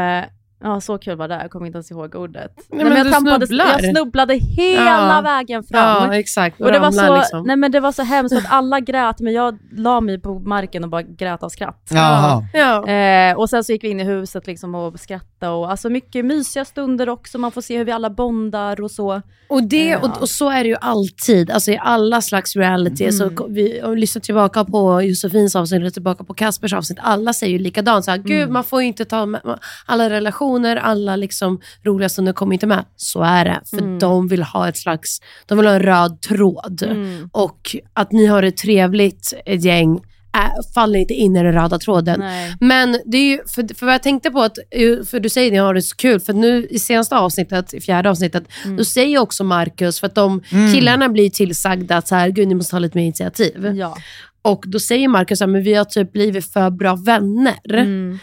[0.67, 1.39] Ja, så kul var det.
[1.43, 2.53] Jag kommer inte ens ihåg ordet.
[2.69, 5.21] Nej, men du trampade- jag snubblade hela Ja.
[5.21, 6.03] vägen fram.
[6.11, 6.61] Ja, exakt.
[6.61, 7.43] Och det var, så, liksom.
[7.47, 10.85] nej men det var så hemskt att alla grät, men jag la mig på marken
[10.85, 11.91] och bara grät av skratt.
[11.91, 12.89] Ja.
[12.89, 16.25] Eh, och sen så gick vi in i huset liksom och skrattade och alltså mycket
[16.25, 19.23] mysiga stunder också, man får se hur vi alla bondar och så.
[19.49, 19.99] Och, det, Ja.
[19.99, 23.05] och, och så är det ju alltid, alltså i alla slags reality.
[23.05, 23.13] Mm.
[23.13, 26.99] Så vi och lyssnar tillbaka på Josefins avsnitt eller tillbaka på Kaspers avsnitt.
[27.03, 28.05] Alla säger ju likadant.
[28.05, 28.29] Så här, Mm.
[28.29, 29.41] Gud, man får ju inte ta med,
[29.87, 32.85] alla relationer, alla liksom roliga stunder kommer inte med.
[32.97, 33.61] Så är det.
[33.71, 33.99] För Mm.
[33.99, 36.83] de vill ha ett slags, de vill ha en röd tråd.
[36.83, 37.29] Mm.
[37.33, 39.97] Och att ni har det trevligt, ett gäng,
[40.37, 42.21] äh, faller inte in i den röda tråden.
[42.21, 42.55] Nej.
[42.61, 45.49] Men det är ju, för, för vad jag tänkte på, att, eh, för du säger
[45.49, 48.77] att ni har det så kul, för nu i senaste avsnittet, i fjärde avsnittet, Mm.
[48.77, 50.43] då säger också Marcus, för att de
[50.75, 53.67] killarna blir tillsagda att så här, gud ni måste ta lite mer initiativ.
[53.77, 53.97] Ja.
[54.43, 57.75] Och då säger Marcus att vi har typ blivit för bra vänner.
[57.75, 58.19] Mm.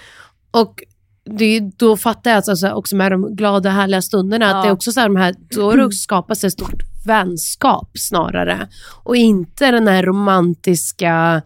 [0.52, 0.84] Och
[1.26, 4.56] det, är- då fattar jag alltså också med de glada härliga stunderna, Ja.
[4.58, 8.68] att det är också så här, de här, då skapats ett stort vänskap snarare.
[9.04, 11.42] Och inte den här romantiska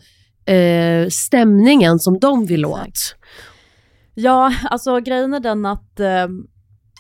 [0.46, 2.88] eh, stämningen som de vill Exakt.
[2.88, 3.16] åt.
[4.14, 6.44] ja, alltså grejen är den att ehm,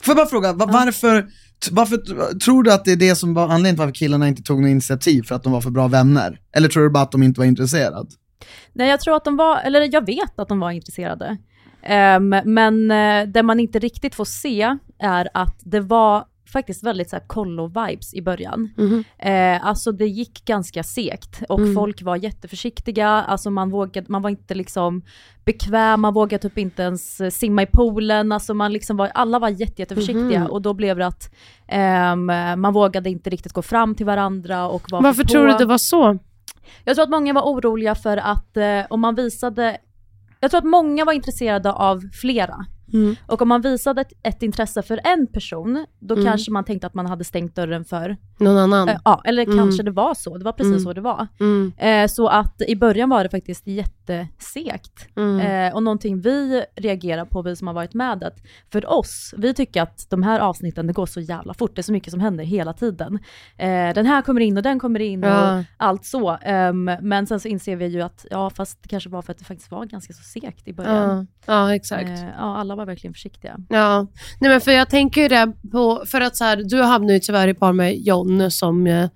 [0.04, 1.28] Får jag bara fråga, va- varför,
[1.72, 1.98] varför
[2.40, 4.70] tror du att det är det som var anledningen till varför killarna inte tog något
[4.70, 5.24] initiativ?
[5.24, 6.40] För att de var för bra vänner?
[6.56, 8.08] Eller tror du bara att de inte var intresserade?
[8.74, 11.38] Nej, jag tror att de var, eller jag vet att de var intresserade.
[11.88, 17.10] Ehm, men uh, det man inte riktigt får se är att det var faktiskt väldigt
[17.10, 18.73] så kollo-vibes i början.
[18.78, 19.04] Mhm.
[19.19, 21.76] Eh, alltså det gick ganska segt och Mm.
[21.76, 25.02] folk var jätteförsiktiga, alltså man, vågade, man var inte liksom
[25.45, 29.39] bekväm, man vågade typ inte ens eh, simma i poolen, alltså man liksom var, alla
[29.39, 30.47] var jätte, jätteförsiktiga Mhm.
[30.52, 31.34] och då blev det att
[31.67, 32.26] ehm,
[32.62, 35.52] man vågade inte riktigt gå fram till varandra och var Varför för tror på.
[35.52, 36.17] du det var så?
[36.84, 39.78] Jag tror att många var oroliga för att eh, om man visade,
[40.39, 42.65] jag tror att många var intresserade av flera.
[42.93, 43.15] Mm.
[43.26, 46.26] Och om man visade ett, ett intresse för en person, då Mm.
[46.26, 48.89] kanske man tänkte att man hade stängt dörren för, Någon annan?
[48.89, 49.58] eh, ja, eller Mm.
[49.58, 50.84] kanske det var så, det var precis Mm.
[50.84, 51.28] så det var.
[51.78, 53.67] Eh, så att i början var det faktiskt
[54.13, 55.08] jättesegt.
[55.15, 55.39] Mm.
[55.67, 58.38] Eh, och någonting vi reagerar på, vi som har varit med, att
[58.72, 61.84] för oss, vi tycker att de här avsnitten, det går så jävla fort, det är
[61.84, 63.20] så mycket som händer hela tiden.
[63.58, 65.58] Eh, den här kommer in och den kommer in Ja.
[65.60, 66.38] och allt så.
[66.41, 69.38] Ehm, men sen så inser vi ju att, ja fast det kanske var för att
[69.39, 71.28] det faktiskt var ganska så segt i början.
[71.46, 72.10] Ja, ja, exakt.
[72.10, 73.58] Eh, ja, alla var verkligen försiktiga.
[73.70, 74.08] Ja,
[74.39, 77.20] nej men för jag tänker ju det på, för att så här, du hamnar ju
[77.20, 79.10] tyvärr i par med John som eh,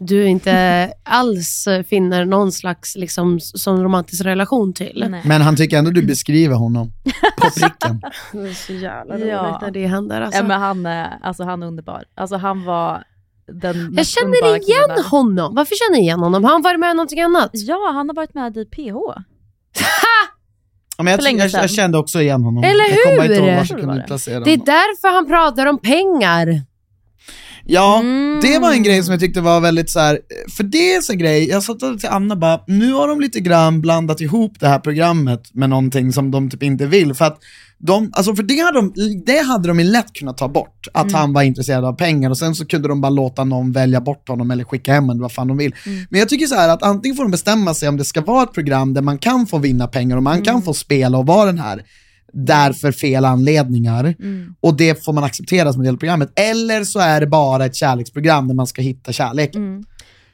[0.00, 5.06] du inte alls finner någon slags liksom, som romantisk relation till.
[5.10, 5.22] Nej.
[5.24, 6.92] Men han tycker ändå du beskriver honom
[7.40, 8.02] på pricken.
[8.32, 9.58] Det är så jävla roligt Ja.
[9.62, 10.20] när det händer.
[10.20, 10.38] Alltså.
[10.40, 10.86] Ja, men han,
[11.22, 12.04] alltså, han är underbar.
[12.16, 13.04] Alltså han var
[13.52, 15.04] den jag känner igen killen.
[15.10, 15.54] honom.
[15.54, 16.44] Varför känner jag igen honom?
[16.44, 17.50] Har han varit med i någonting annat?
[17.52, 19.20] Ja, han har varit med i PH.
[20.96, 22.64] Ja, men jag, jag, jag kände också igen honom.
[22.64, 23.52] Eller Jag kommer inte ihåg hur?
[23.52, 24.64] var jag kunde placera Det är honom.
[24.64, 26.62] därför han pratar om pengar.
[27.64, 28.40] Ja, Mm.
[28.42, 30.18] det var en grej som jag tyckte var väldigt så här.
[30.56, 33.80] för det är en grej, jag sa till Anna bara, nu har de lite grann
[33.80, 37.38] blandat ihop det här programmet med någonting som de typ inte vill, för att
[37.78, 38.92] de, alltså för det hade de,
[39.26, 41.14] det hade de lätt kunnat ta bort, att Mm.
[41.14, 44.28] han var intresserad av pengar och sen så kunde de bara låta någon välja bort
[44.28, 45.74] honom eller skicka hem honom, vad fan de vill.
[45.86, 46.06] Mm.
[46.10, 48.42] Men jag tycker så här att antingen får de bestämma sig om det ska vara
[48.42, 50.44] ett program där man kan få vinna pengar och man Mm.
[50.44, 51.82] kan få spela och vara den här
[52.32, 54.54] där för fel anledningar Mm.
[54.60, 56.32] och det får man acceptera som en del av programmet.
[56.36, 59.54] Eller så är det bara ett kärleksprogram där man ska hitta kärlek.
[59.54, 59.84] Mm.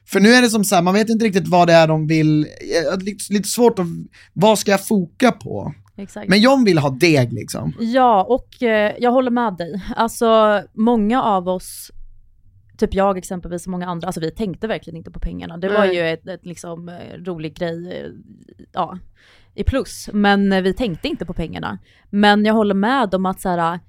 [0.08, 2.06] För nu är det som så här, man vet inte riktigt vad det är de
[2.06, 3.86] vill, eh, lite, lite svårt att,
[4.32, 5.74] vad ska jag foka på?
[5.96, 6.28] Exakt.
[6.28, 7.72] Men John vill ha deg liksom.
[7.80, 9.82] Ja, och eh, jag håller med dig.
[9.96, 11.90] Alltså många av oss,
[12.78, 15.56] typ jag exempelvis och många andra, alltså vi tänkte verkligen inte på pengarna.
[15.56, 18.10] Det var ju ett, ett liksom eh, rolig grej, eh,
[18.72, 18.98] ja,
[19.56, 20.08] i plus.
[20.12, 21.78] Men eh, vi tänkte inte på pengarna.
[22.10, 23.80] Men jag håller med om att så här,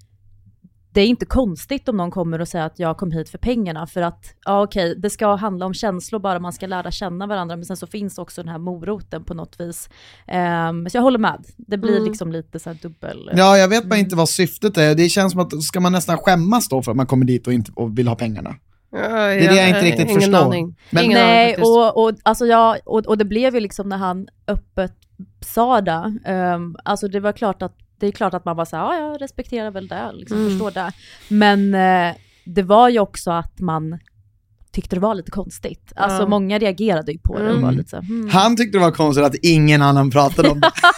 [0.93, 3.87] det är inte konstigt om någon kommer och säger att jag kom hit för pengarna,
[3.87, 7.55] för att, ja okej, det ska handla om känslor bara, man ska lära känna varandra,
[7.55, 9.89] men sen så finns också den här moroten på något vis.
[10.27, 11.45] Ehm, så jag håller med.
[11.57, 12.03] Det blir Mm.
[12.03, 13.31] liksom lite så här dubbel...
[13.35, 14.95] Ja, jag vet bara inte vad syftet är.
[14.95, 17.53] Det känns som att, ska man nästan skämmas då för att man kommer dit och,
[17.53, 18.55] inte, och vill ha pengarna?
[18.91, 20.37] det är det jag inte riktigt ingen förstår.
[20.45, 20.75] Aning.
[20.89, 21.67] Men- ingen aning Nej, faktiskt.
[21.67, 24.93] och, och, alltså jag, och, och det blev ju liksom när han öppet
[25.45, 28.83] sa det, ehm, alltså det var klart att, det är klart att man var såhär,
[28.83, 30.49] ja jag respekterar väl det, liksom, Mm.
[30.49, 30.91] förstår det.
[31.27, 33.99] Men eh, det var ju också att man
[34.71, 35.93] tyckte det var lite konstigt.
[35.95, 36.27] Alltså Ja.
[36.27, 37.77] många reagerade ju på det och var Mm.
[37.77, 38.29] lite så, hmm.
[38.29, 40.71] Han tyckte det var konstigt att ingen annan pratade om det.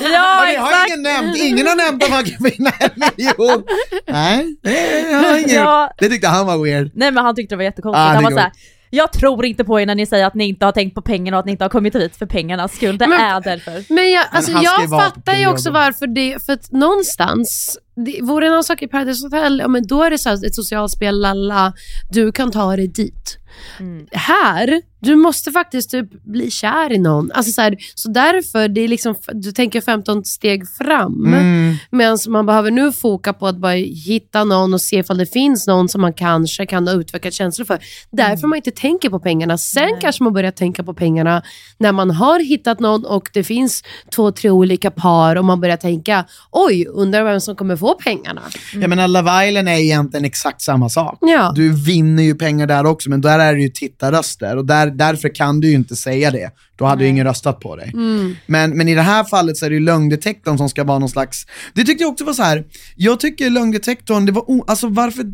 [0.00, 3.64] Ja, det har ingen nämnt, ingen har nämnt att man kan vinna en miljon.
[4.08, 5.90] Nej, det har ingen Ja.
[5.98, 6.90] Det tyckte han var weird.
[6.94, 8.00] Nej men han tyckte det var jättekonstigt.
[8.00, 8.52] Ah, han var såhär,
[8.90, 11.36] jag tror inte på er när ni säger att ni inte har tänkt på pengarna
[11.36, 12.98] och att ni inte har kommit hit för pengarnas skull.
[12.98, 13.94] Det Men- är därför.
[13.94, 18.46] Men jag, alltså, ju jag fattar ju också varför det, för att någonstans, det, vore
[18.46, 20.92] det någon sak i Paradise Hotel, ja, men då är det så här, ett socialt
[20.92, 21.72] spel, lalla,
[22.10, 23.38] du kan ta dig dit.
[23.80, 24.06] Mm.
[24.12, 27.32] Här, du måste faktiskt typ bli kär i någon.
[27.32, 31.26] Alltså så, här, så därför, det är liksom, du tänker 15 steg fram.
[31.26, 31.76] Mm.
[31.90, 33.72] Medan man behöver nu foka på att bara
[34.06, 37.66] hitta någon och se ifall det finns någon som man kanske kan ha utvecklat känslor
[37.66, 37.78] för.
[38.10, 39.58] Därför man inte tänker på pengarna.
[39.58, 39.98] Sen Nej.
[40.00, 41.42] kanske kanske man börjar tänka på pengarna
[41.78, 43.82] när man har hittat någon och det finns
[44.14, 48.42] två, tre olika par och man börjar tänka, oj, undrar vem som kommer få pengarna.
[48.74, 51.18] Jag menar, Love Island är egentligen exakt samma sak.
[51.20, 51.52] Ja.
[51.54, 55.34] Du vinner ju pengar där också, men där är det ju tittarröster och där, därför
[55.34, 56.50] kan du ju inte säga det.
[56.76, 57.90] Då hade ju ingen röstat på dig.
[57.94, 58.36] Mm.
[58.46, 61.08] Men, men i det här fallet så är det ju lögndetektorn som ska vara någon
[61.08, 61.46] slags...
[61.74, 62.64] Det tyckte jag också var så här.
[62.96, 64.64] jag tycker lögndetektorn, det var o...
[64.66, 65.24] Alltså varför...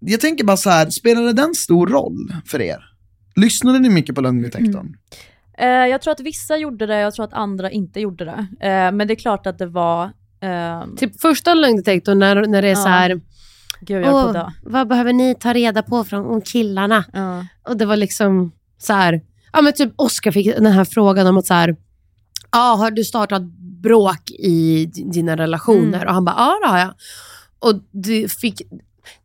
[0.00, 2.78] Jag tänker bara så här, spelade den stor roll för er?
[3.36, 4.96] Lyssnade ni mycket på lögndetektorn?
[5.58, 8.66] Eh, jag tror att vissa gjorde det, jag tror att andra inte gjorde det.
[8.68, 12.68] Eh, men det är klart att det var, ehm, Typ första lögndetektorn när, när det
[12.68, 12.82] är Ja.
[12.82, 13.20] så här,
[13.80, 17.04] gud jag Åh, vad behöver ni ta reda på från om killarna?
[17.12, 17.46] Ja.
[17.68, 19.20] Och det var liksom så här,
[19.52, 21.76] ja men typ Oscar fick den här frågan om att så här,
[22.52, 23.42] ja har du startat
[23.82, 25.96] bråk i dina relationer?
[25.98, 26.08] Mm.
[26.08, 26.94] Och han bara, ja det har jag.
[27.58, 28.62] Och det, fick,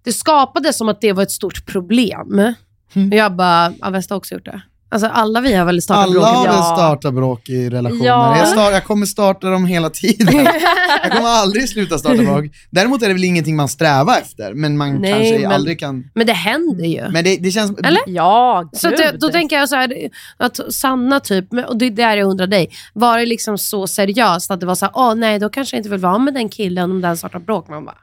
[0.03, 2.53] det skapades som att det var ett stort problem.
[2.93, 3.09] Mm.
[3.09, 4.61] Och jag bara, ja Vesta har också gjort det.
[4.93, 6.25] Alltså alla vi har väl startat Alla bråk.
[6.25, 6.63] har väl Ja.
[6.75, 8.05] startat bråk i relationer.
[8.05, 8.37] Ja.
[8.37, 10.35] Jag, start, jag kommer starta dem hela tiden.
[11.03, 12.45] jag kommer aldrig sluta starta bråk.
[12.69, 16.03] Däremot är det väl ingenting man strävar efter, men man Nej, kanske men- aldrig kan...
[16.15, 17.09] Men det händer ju.
[17.11, 17.79] Men det, det känns...
[17.83, 18.01] Eller?
[18.07, 18.97] Ja, Så gud.
[18.97, 19.93] det- då tänker jag så här,
[20.37, 24.51] att Sanna typ, och det är där jag undrar dig, var det liksom så seriöst
[24.51, 26.49] att det var så här, åh nej, då kanske jag inte vill vara med den
[26.49, 27.69] killen om den startar bråk?
[27.69, 27.97] Man bara,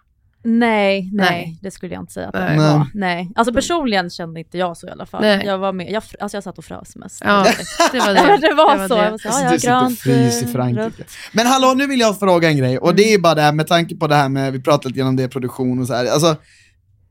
[0.44, 1.59] Nej, nej, Nej.
[1.62, 2.57] det skulle jag inte säga att det Nej.
[2.59, 2.87] var.
[2.94, 3.31] Nej.
[3.35, 5.20] Alltså personligen kände inte jag så i alla fall.
[5.20, 5.46] Nej.
[5.46, 7.22] Jag var med, jag, alltså jag satt och frös mest.
[7.24, 7.46] ja,
[7.92, 8.48] det var Ja, det.
[8.48, 8.94] det var så.
[8.94, 9.03] det.
[9.05, 10.83] Jag var så Alltså, ja, du ja, sitter och grönt, fryser i eh, Frankrike.
[10.87, 11.11] rött.
[11.33, 13.66] Men hallå, nu vill jag fråga en grej, och det är bara det här med
[13.66, 16.07] tanke på det här med, vi pratade lite om det, produktion och så här.
[16.07, 16.37] Alltså,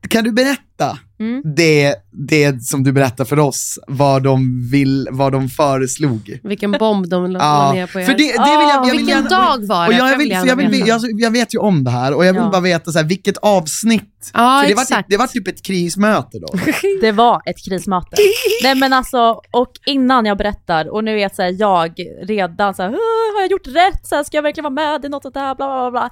[0.08, 1.42] kan du berätta Mm.
[1.56, 1.94] det,
[2.28, 6.40] det som du berättar för oss, vad de, vill, vad de föreslog?
[6.42, 8.04] Vilken bomb de la Ja, ner på er.
[8.04, 9.88] för det, det vill jag, jag vill Vilken gärna, dag var det?
[9.88, 12.32] och jag, Jag vill, jag, vill, jag, jag vet ju om det här och jag
[12.32, 12.50] vill Ja.
[12.50, 14.30] bara veta så här, vilket avsnitt.
[14.34, 16.46] ja, för det var, typ, det var typ ett krismöte då.
[17.00, 18.16] Det var ett krismöte.
[18.62, 22.82] Nej men alltså, och innan jag berättar, och nu vet så här, jag redan så
[22.82, 24.06] här, "Åh, har jag gjort rätt?
[24.06, 25.54] Så här, ska jag verkligen vara med i något sånt här?
[25.54, 26.10] Bla, bla, bla, bla.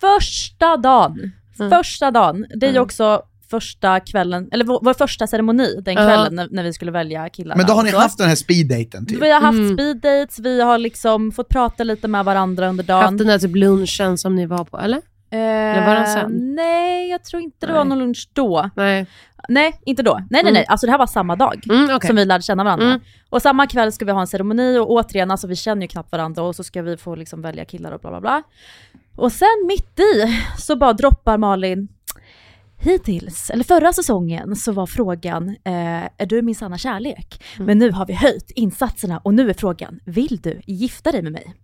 [0.00, 1.70] Första dagen, Mm.
[1.78, 2.82] första dagen, det är ju Mm.
[2.82, 7.28] också första kvällen, eller vår, vår första ceremoni den kvällen när, när vi skulle välja
[7.28, 7.56] killarna.
[7.56, 9.22] Men då har ni haft den här speeddaten typ.
[9.22, 9.74] Vi har haft Mm.
[9.76, 13.02] speed dates, vi har liksom fått prata lite med varandra under dagen.
[13.02, 15.00] Haft den där typ lunchen som ni var på, eller?
[15.32, 16.54] Eh, var den sen?
[16.54, 17.76] Nej, jag tror inte det Nej.
[17.78, 18.70] var någon lunch då.
[18.76, 19.06] Nej.
[19.52, 20.14] Nej, inte då.
[20.14, 20.52] Nej, nej, Mm.
[20.54, 20.64] nej.
[20.68, 22.06] Alltså det här var samma dag Mm, okej.
[22.06, 22.86] som vi lärde känna varandra.
[22.86, 23.00] Mm.
[23.30, 26.12] Och samma kväll ska vi ha en ceremoni och återigen, alltså vi känner ju knappt
[26.12, 28.42] varandra och så ska vi få liksom välja killar och bla bla bla.
[29.16, 31.88] Och sen mitt i så bara droppar Malin,
[32.78, 37.42] hittills, eller förra säsongen, så var frågan, eh, är du min sanna kärlek?
[37.56, 37.66] Mm.
[37.66, 41.32] Men nu har vi höjt insatserna och nu är frågan, vill du gifta dig med
[41.32, 41.54] mig?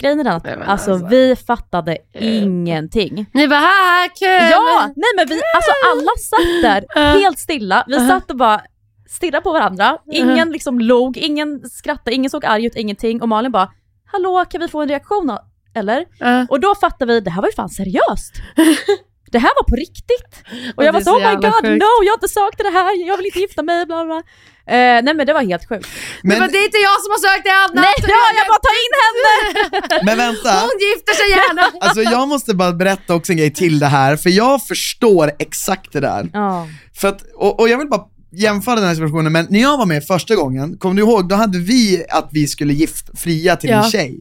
[0.00, 1.06] Grejen är den att alltså, alltså.
[1.06, 3.26] vi fattade ingenting.
[3.34, 4.28] Ni bara, haha, kul!
[4.50, 7.84] Ja, nej men vi, alltså alla satt där helt stilla.
[7.86, 8.08] Vi Ja.
[8.08, 8.60] satt och bara
[9.08, 9.98] stirrade på varandra.
[10.12, 13.22] Ingen liksom log, ingen skrattade, ingen såg arg ut, ingenting.
[13.22, 13.70] Och Malin bara,
[14.12, 15.36] hallå kan vi få en reaktion?
[15.74, 16.04] Eller?
[16.18, 16.46] Ja.
[16.50, 18.34] Och då fattade vi, det här var ju fan seriöst.
[19.32, 20.32] Det här var på riktigt.
[20.76, 21.82] Och jag var så, oh my god, sjukt.
[21.84, 24.22] no, jag har inte sökt det här, jag vill inte gifta mig, bla bla.
[24.66, 25.88] Eh, nej men det var helt sjukt.
[26.22, 27.80] Men, Men, det är inte jag som har sökt det Anna!
[27.80, 30.04] Nej, ja, jag bara ta in henne!
[30.06, 30.50] men vänta.
[30.60, 31.62] Hon gifter sig gärna!
[31.80, 35.92] Alltså jag måste bara berätta också en grej till det här, för jag förstår exakt
[35.92, 36.30] det där.
[36.32, 36.66] Ja.
[37.00, 39.86] För att, och, och jag vill bara jämföra den här situationen, men när jag var
[39.86, 43.70] med första gången, kommer du ihåg, då hade vi att vi skulle gift, fria till
[43.70, 43.90] en Ja.
[43.90, 44.20] tjej.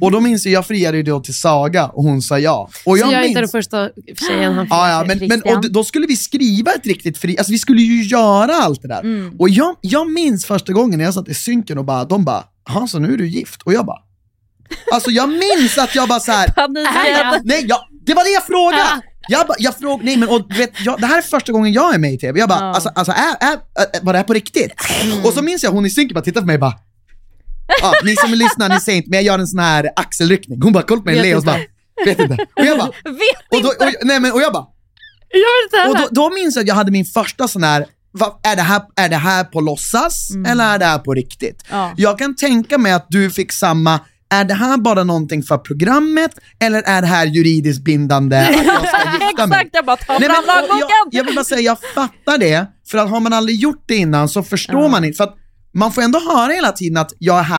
[0.00, 2.68] Och då minns jag, jag friade ju då till Saga och hon sa ja.
[2.84, 3.90] Och Så jag är minns, inte den första
[4.28, 7.52] tjejen han Ja, ja, men, men och då skulle vi skriva ett riktigt fri, alltså
[7.52, 9.00] vi skulle ju göra allt det där.
[9.00, 9.36] Mm.
[9.38, 12.44] Och jag, jag minns första gången när jag satt i synken och bara, de bara,
[12.68, 13.62] "Jaha, så nu är du gift?
[13.62, 13.98] Och jag bara,
[14.92, 16.48] alltså jag minns att jag bara så här.
[16.56, 17.40] Panikrädd.
[17.44, 19.02] nej, jag, det var det jag frågade!
[19.28, 21.94] Jag, bara- jag frågade, nej men och, vet, jag, det här är första gången jag
[21.94, 22.74] är med i TV, jag bara, Ja.
[22.74, 24.72] alltså, alltså är, är, är, var det här på riktigt?
[25.24, 26.74] Och så minns jag hon i synken bara tittar på mig och bara,
[27.82, 30.62] ja, ni som lyssnar, ni ser inte, men jag gör en sån här axelryckning.
[30.62, 31.60] Hon bara kollar på mig ler och så bara,
[32.04, 32.34] vet inte.
[32.56, 34.66] Och jag bara, Vet och, då, och, nej, men, och jag bara,
[35.30, 38.32] Jag inte och då, då minns jag att jag hade min första sån här vad,
[38.42, 41.64] är, det här, är det här på låtsas eller är det här på riktigt?
[41.70, 41.92] Ja.
[41.96, 46.30] Jag kan tänka mig att du fick samma, är det här bara någonting för programmet
[46.60, 49.58] eller är det här juridiskt bindande att jag ska gifta mig?
[49.58, 50.78] Exakt, jag bara tar Nej, fram lagboken!
[50.78, 53.96] jag, jag vill bara säga, jag fattar det, för att har man aldrig gjort det
[53.96, 55.36] innan så förstår man inte, för att
[55.74, 57.58] man får ändå höra hela tiden att jag är här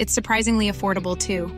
[0.00, 1.50] It's surprisingly affordable too.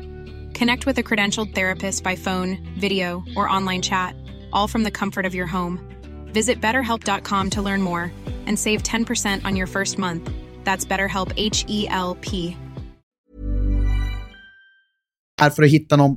[0.59, 4.17] Connect with a credentialed therapist by phone, video, or online chat,
[4.53, 5.79] all from the comfort of your home.
[6.35, 8.11] Visit betterhelp.com to learn more
[8.49, 10.29] and save 10% on your first month.
[10.65, 12.57] That's BetterHelp H E L P.
[15.41, 16.17] här för att hitta någon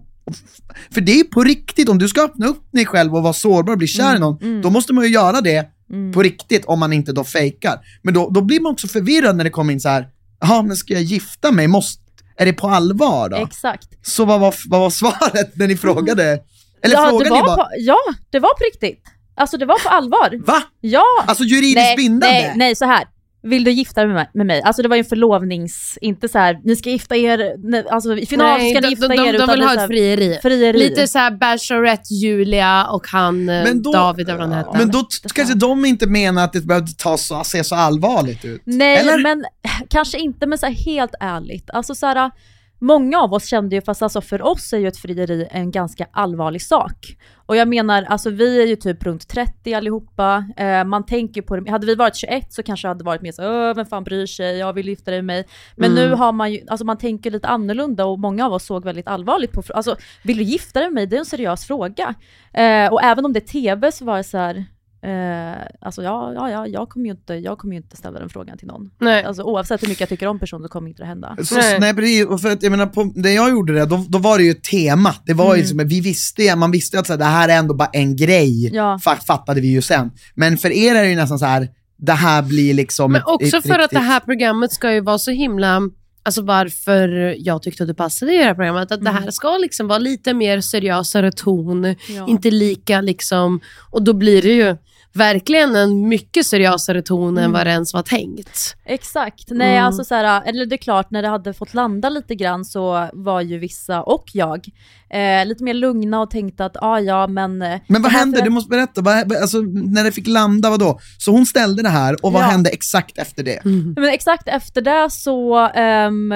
[0.91, 3.73] för det är på riktigt, om du ska öppna upp dig själv och vara sårbar
[3.73, 5.69] och bli kär i någon, då måste man ju göra det
[6.13, 7.79] på riktigt om man inte då fejkar.
[8.01, 10.07] Men då, då blir man också förvirrad när det kommer in så här.
[10.39, 11.67] jaha men ska jag gifta mig?
[11.67, 12.04] Måste,
[12.37, 13.37] är det på allvar då?
[13.37, 13.87] Exakt.
[14.01, 16.39] Så vad var, vad var svaret när ni frågade?
[16.81, 17.97] Eller ja, frågade det ni bara, på, ja,
[18.29, 19.03] det var på riktigt.
[19.35, 20.41] Alltså det var på allvar.
[20.45, 20.63] va?
[20.81, 21.05] Ja!
[21.25, 22.27] Alltså juridiskt nej, bindande?
[22.27, 23.03] nej, nej, så här.
[23.45, 24.61] Vill du gifta dig med mig- med mig?
[24.61, 25.97] Alltså det var ju en förlovnings...
[26.01, 28.89] Inte så här, ni ska gifta er, nej, alltså i final Nej, ska ni de,
[28.89, 29.33] gifta de, de, er.
[29.33, 30.39] de utan vill ha så ett frieri.
[30.41, 30.79] frieri.
[30.79, 34.77] Lite såhär Bachelorette Julia och han eh, Men då- David eller vad han hette.
[34.77, 38.61] Men då kanske de inte menar att det behövde ta så, se så allvarligt ut?
[38.65, 39.23] Nej, Eller?
[39.23, 39.45] men
[39.89, 41.69] kanske inte, men så här, helt ärligt.
[41.73, 42.31] Alltså så här,
[42.79, 46.07] många av oss kände ju, fast alltså för oss är ju ett frieri en ganska
[46.11, 47.17] allvarlig sak.
[47.47, 51.55] Och jag menar, alltså vi är ju typ runt 30 allihopa, eh, man tänker på
[51.55, 54.03] det, hade vi varit 21 så kanske det hade varit mer så "Åh, vem fan
[54.03, 55.45] bryr sig, jag vill gifta dig med mig.
[55.75, 56.09] Men Mm.
[56.09, 59.07] nu har man ju, alltså man tänker lite annorlunda och många av oss såg väldigt
[59.07, 61.05] allvarligt på, alltså vill du gifta dig med mig?
[61.07, 62.13] Det är en seriös fråga.
[62.53, 64.65] Eh, och även om det är TV så var det så här,
[65.05, 68.29] Eh, alltså ja, ja, ja, jag kommer ju inte, jag kommer ju inte ställa den
[68.29, 68.89] frågan till någon.
[68.99, 69.23] Nej.
[69.23, 71.37] Alltså oavsett hur mycket jag tycker om personen så kommer inte det hända.
[71.43, 71.79] Så, Nej.
[71.79, 71.93] nej.
[71.93, 74.51] precis, för att jag menar, på, när jag gjorde det, då, då var det ju
[74.51, 75.13] ett tema.
[75.25, 75.57] Det var Mm.
[75.57, 78.15] ju som, vi visste man visste att så här, det här är ändå bara en
[78.15, 78.99] grej, Ja.
[79.05, 80.11] fa- fattade vi ju sen.
[80.35, 83.27] Men för er är det ju nästan så här, det här blir liksom Men ett,
[83.27, 85.81] också ett för att riktigt- det här programmet ska ju vara så himla,
[86.23, 89.57] alltså varför jag tyckte att du passade i det här programmet, att det här ska
[89.57, 92.27] liksom vara lite mer seriösare ton, Ja.
[92.27, 93.59] inte lika liksom,
[93.91, 94.77] och då blir det ju
[95.15, 98.75] verkligen en mycket seriösare ton än vad det ens var tänkt.
[98.85, 99.43] Exakt.
[99.49, 99.85] Nej, Mm.
[99.85, 103.09] alltså så här, eller det är klart, när det hade fått landa lite grann så
[103.13, 104.65] var ju vissa, och jag,
[105.09, 107.61] eh, lite mer lugna och tänkte att ah, ja, men...
[107.61, 108.41] eh, Men vad hände?
[108.41, 110.99] Du måste berätta, vad, alltså, när det fick landa, vad då?
[111.17, 112.47] Så hon ställde det här, och vad Ja.
[112.47, 113.59] hände exakt efter det?
[113.95, 116.31] Men exakt efter det så, ehm,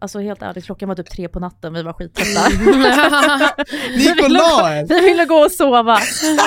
[0.00, 2.40] alltså helt ärligt, klockan var typ tre på natten, vi var skittrötta.
[4.28, 4.86] La er!
[4.88, 5.98] Vi ville gå och sova.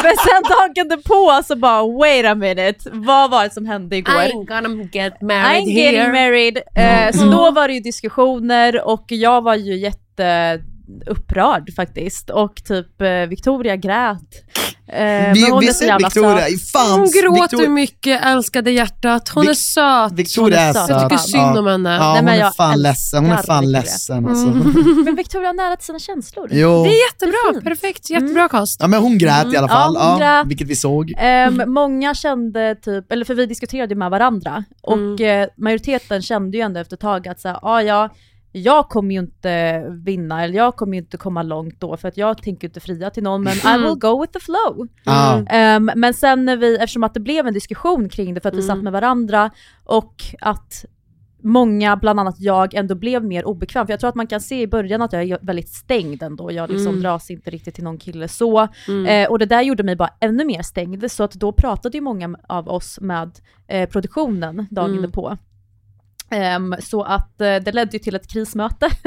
[0.03, 4.13] Men sen dagen på så bara, wait a minute, vad var det som hände igår?
[4.13, 6.11] I ain't gonna get I married ain't getting here.
[6.11, 6.57] married.
[6.75, 10.59] Eh, så då var det ju diskussioner och jag var ju jätte
[11.05, 14.43] upprörd faktiskt och typ eh, Victoria grät.
[14.87, 16.69] Eh, men Vi, hon vi så ser Victoria, söt.
[16.71, 19.29] fan, Hon gråter Victoria, mycket, älskade hjärtat.
[19.29, 20.11] Hon Vic- är söt.
[20.11, 20.87] Victoria Hon är söt.
[20.87, 20.89] söt.
[21.01, 21.89] Jag tycker synd om henne.
[21.95, 23.81] Ja, Nej, hon är fan ledsen, hon är fan Victoria.
[23.81, 24.45] ledsen alltså.
[25.05, 26.49] Men Victoria har nära till sina känslor.
[26.51, 26.83] Jo.
[26.83, 27.63] Det är jättebra, Det är fint.
[27.63, 28.81] perfekt, jättebra cast.
[28.81, 30.47] Ja men hon grät i alla Ja, fall, ja, grät.
[30.47, 31.13] vilket vi såg.
[31.17, 36.57] Ehm, många kände typ, eller för vi diskuterade ju med varandra, och eh, majoriteten kände
[36.57, 38.09] ju ändå efter ett tag att säga, ah, ja,
[38.55, 42.17] jag kommer ju inte vinna, eller jag kommer ju inte komma långt då, för att
[42.17, 44.87] jag tänker inte fria till någon, men I will go with the flow.
[45.03, 45.45] Ja.
[45.49, 48.55] Ehm, men sen när vi, eftersom att det blev en diskussion kring det för att
[48.55, 49.51] vi satt med varandra
[49.83, 50.85] och att
[51.43, 53.85] många, bland annat jag, ändå blev mer obekväm.
[53.87, 56.51] För jag tror att man kan se i början att jag är väldigt stängd ändå.
[56.51, 58.67] Jag liksom dras inte riktigt till någon kille så.
[59.07, 61.11] Eh, och det där gjorde mig bara ännu mer stängd.
[61.11, 63.31] Så att då pratade ju många av oss med
[63.67, 65.37] eh, produktionen dagen på.
[66.33, 68.89] Ehm, så att eh, det ledde ju till ett krismöte.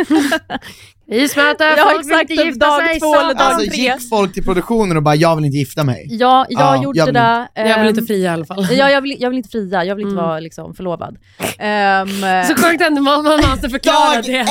[1.10, 3.00] Ismöte, Ja, folk vill exakt, inte typ gifta dag sig.
[3.00, 3.20] två så.
[3.20, 3.76] eller dag Alltså tre.
[3.82, 6.06] gick folk till produktionen och bara, jag vill inte gifta mig.
[6.10, 7.48] Ja, jag Ja, gjorde jag vill det.
[7.54, 8.66] Jag vill inte ehm, fria i alla fall.
[8.70, 11.16] Ja, jag vill, jag vill inte fria, jag vill inte vara liksom, förlovad.
[11.58, 12.08] Ehm,
[12.48, 14.40] Så sjukt ändå man man måste förklara Dag det.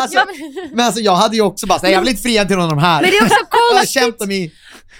[0.00, 0.18] alltså,
[0.72, 2.78] men alltså jag hade ju också bara, jag vill inte fria till någon av de
[2.78, 3.02] här.
[3.02, 4.52] Men det är också Jag har konstigt.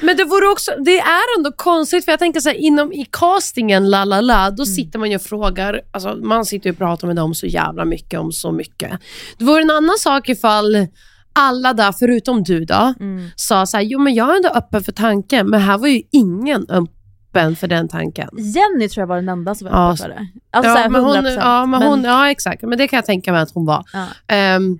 [0.03, 3.07] Men det vore också, det är ändå konstigt, för jag tänker så här, inom i
[3.11, 7.07] castingen, la la la, då sitter man ju och frågar, alltså man sitter och pratar
[7.07, 8.91] med dem så jävla mycket om så mycket.
[9.39, 10.87] Det vore en annan sak ifall
[11.33, 12.95] alla där, förutom du då,
[13.37, 16.03] sa så här, jo men jag är ändå öppen för tanken, men här var ju
[16.11, 18.29] ingen öppen för den tanken.
[18.39, 20.27] Jenny tror jag var den enda som var Ja, öppen för det.
[20.51, 20.91] Alltså ja, såhär 100%.
[20.93, 22.63] men hon, ja, men hon, Men- ja, exakt.
[22.63, 23.85] Men det kan jag tänka mig att hon var.
[23.93, 24.07] Ja.
[24.27, 24.79] Ehm,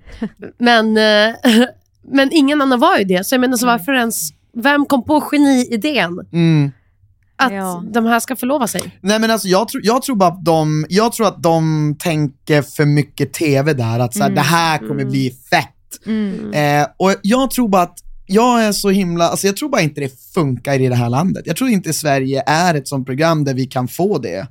[0.57, 1.35] men, eh,
[2.11, 3.25] men ingen annan var ju det.
[3.27, 6.71] Så jag menar, så varför ens, vem kom på geniidén Mm.
[7.35, 7.83] att Ja.
[7.93, 8.99] de här ska förlova sig?
[9.01, 12.61] Nej men alltså jag tror, jag tror bara att de, jag tror att de tänker
[12.61, 16.05] för mycket TV där, att så här, det här kommer bli fett.
[16.05, 16.53] Mm.
[16.53, 20.01] Eh, och jag tror bara att jag är så himla, alltså jag tror bara inte
[20.01, 21.43] det funkar i det här landet.
[21.47, 24.47] Jag tror inte Sverige är ett sånt program där vi kan få det.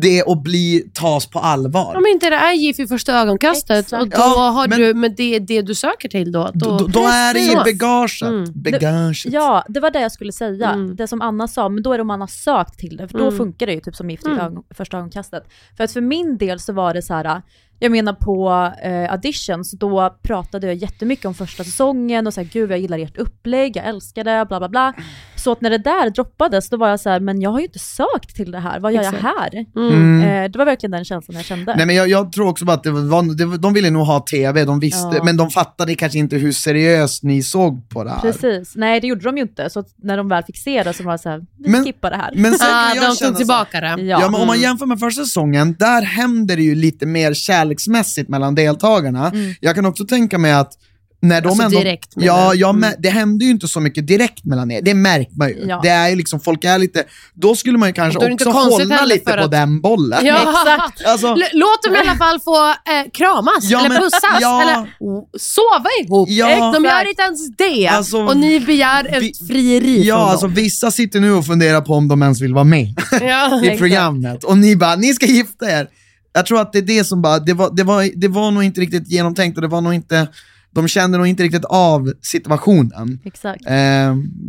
[0.00, 1.94] Det och bli, tas på allvar.
[1.96, 4.02] Om inte det är GIF i första ögonkastet Exakt.
[4.02, 6.50] och då Ja, har men- du, men det är det du söker till då.
[6.54, 8.22] då, Då, då är det i bagaget.
[8.22, 8.44] Mm.
[8.54, 9.24] bagaget.
[9.32, 10.70] Ja, det var det jag skulle säga.
[10.70, 10.96] Mm.
[10.96, 13.18] Det som Anna sa, men då är det om man har sökt till det, för
[13.18, 13.38] då Mm.
[13.38, 14.40] funkar det ju typ som gift i Mm.
[14.40, 15.44] ögon, första ögonkastet.
[15.76, 17.42] För att för min del så var det så här,
[17.78, 22.48] jag menar på eh, auditions, då pratade jag jättemycket om första säsongen och så här,
[22.52, 24.92] gud jag gillar ert upplägg, jag älskar det, bla bla bla.
[25.44, 27.64] Så att när det där droppades, då var jag så här, men jag har ju
[27.66, 29.64] inte sökt till det här, vad gör jag här?
[29.76, 30.20] Mm.
[30.22, 31.74] Eh, det var verkligen den känslan jag kände.
[31.76, 34.06] Nej men jag, jag tror också bara att det var, det, var- de ville nog
[34.06, 35.24] ha TV, de visste, Ja.
[35.24, 38.20] men de fattade kanske inte hur seriöst ni såg på det här.
[38.20, 41.02] Precis, nej det gjorde de ju inte, så när de väl fick se det så
[41.02, 42.32] var det så här, vi Men- skippar det här.
[42.36, 43.86] Men sen Ah, jag de tog tillbaka det.
[43.86, 43.96] Ja.
[44.02, 44.60] Ja, men om man Mm.
[44.62, 49.32] jämför med första säsongen, där händer det ju lite mer kärleksmässigt mellan deltagarna.
[49.60, 50.72] Jag kan också tänka mig att
[51.24, 52.90] när de Alltså ändå, direkt ja, ja, Mm.
[52.98, 55.64] det händer ju inte så mycket direkt mellan er, det märker man ju.
[55.68, 55.80] Ja.
[55.82, 57.04] Det är liksom, folk är lite,
[57.34, 60.26] då skulle man ju kanske också hålla lite på att- den bollen.
[60.26, 60.34] Ja.
[60.64, 61.06] Exakt.
[61.06, 64.62] Alltså, Låt dem i alla fall få eh, kramas Ja, eller men- pussas ja.
[64.62, 64.86] eller
[65.38, 66.28] sova ihop.
[66.30, 66.72] Ja.
[66.74, 67.86] De gör inte ens det.
[67.88, 70.54] Alltså, och ni begär ett vi- frieri ja, från alltså dem.
[70.54, 72.86] vissa sitter nu och funderar på om de ens vill vara med
[73.20, 73.78] Ja, i exakt.
[73.78, 74.44] programmet.
[74.44, 75.88] Och ni bara, ni ska gifta er.
[76.36, 78.62] Jag tror att det är det som bara, det var, det var, det var nog
[78.64, 80.26] inte riktigt genomtänkt och det var nog inte,
[80.74, 83.20] de kände nog inte riktigt av situationen.
[83.24, 83.66] Exakt.
[83.66, 83.72] Eh,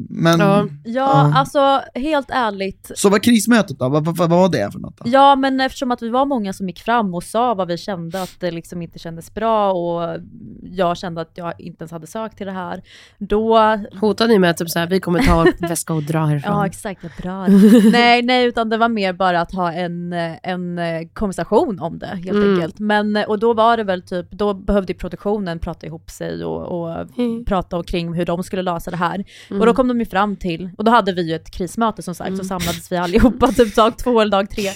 [0.09, 0.65] men, Ja.
[0.83, 3.89] Ja, alltså helt ärligt, så vad krismötet då?
[3.89, 5.03] Vad, vad, vad var det för något då?
[5.07, 8.21] Ja, men eftersom att vi var många som gick fram och sa vad vi kände,
[8.21, 10.19] att det liksom inte kändes bra och
[10.63, 12.81] jag kände att jag inte ens hade sökt till det här,
[13.17, 13.59] då...
[14.01, 16.53] Hotar ni med att typ så här, vi kommer ta vår väska och dra härifrån?
[16.53, 17.47] Ja, exakt, jag drar.
[17.91, 20.13] nej, nej, utan det var mer bara att ha en,
[20.43, 22.53] en eh, konversation om det helt Mm.
[22.53, 22.79] enkelt.
[22.79, 26.81] Men, eh, och då var det väl typ, då behövde produktionen prata ihop sig och,
[26.81, 27.45] och Mm.
[27.45, 29.23] prata kring hur de skulle lösa det här.
[29.49, 32.15] Och då kom de ju fram till, och då hade vi ju ett krismöte som
[32.15, 32.37] sagt, Mm.
[32.37, 34.67] så samlades vi allihopa typ dag två eller dag tre.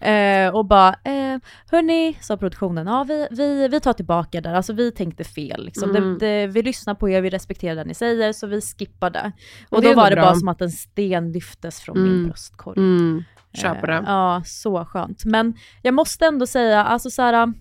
[0.00, 1.38] Eh, och bara, eh,
[1.70, 5.64] hörni, sa produktionen, ja vi, vi, vi tar tillbaka det, alltså vi tänkte fel.
[5.64, 5.90] Liksom.
[5.90, 6.18] Mm.
[6.18, 9.32] Det, det, vi lyssnar på er, vi respekterar det ni säger, så vi skippar det.
[9.70, 10.24] Och det då var det bra.
[10.24, 12.26] bara som att en sten lyftes från min Mm.
[12.26, 12.78] bröstkorg.
[12.78, 13.24] Mm,
[13.54, 13.92] kör på det.
[13.94, 15.24] Eh, Ja, så skönt.
[15.24, 17.52] Men jag måste ändå säga, alltså så här,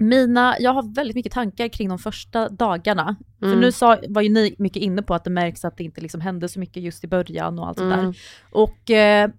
[0.00, 3.16] mina, jag har väldigt mycket tankar kring de första dagarna.
[3.38, 3.60] För Mm.
[3.60, 6.20] nu sa, var ju ni mycket inne på att det märks att det inte liksom
[6.20, 7.90] hände så mycket just i början och allt Mm.
[7.98, 8.14] sådär.
[8.50, 9.30] Och eh,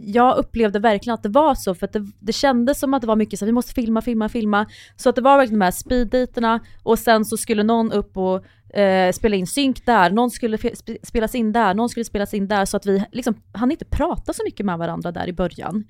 [0.00, 3.06] jag upplevde verkligen att det var så, för att det, det kändes som att det
[3.06, 4.66] var mycket så här, vi måste filma, filma, filma.
[4.96, 8.44] Så att det var verkligen de här speeddejterna och sen så skulle någon upp och
[8.74, 12.48] eh, spela in synk där, någon skulle sp- spelas in där, någon skulle spelas in
[12.48, 15.84] där, så att vi liksom hann inte prata så mycket med varandra där i början.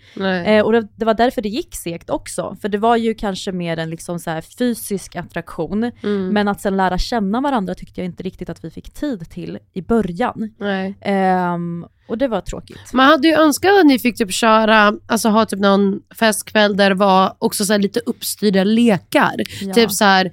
[0.47, 3.53] Eh, och det, det var därför det gick segt också, för det var ju kanske
[3.53, 6.29] mer en liksom så fysisk attraktion, Mm.
[6.29, 9.59] men att sen lära känna varandra tyckte jag inte riktigt att vi fick tid till
[9.75, 10.55] i början.
[11.01, 12.93] Ehm, och det var tråkigt.
[12.93, 16.89] Man hade ju önskat att ni fick typ köra, alltså ha typ någon festkväll där
[16.91, 19.35] det var också så lite uppstyrda lekar.
[19.63, 19.75] Ja.
[19.75, 20.31] Typ så här,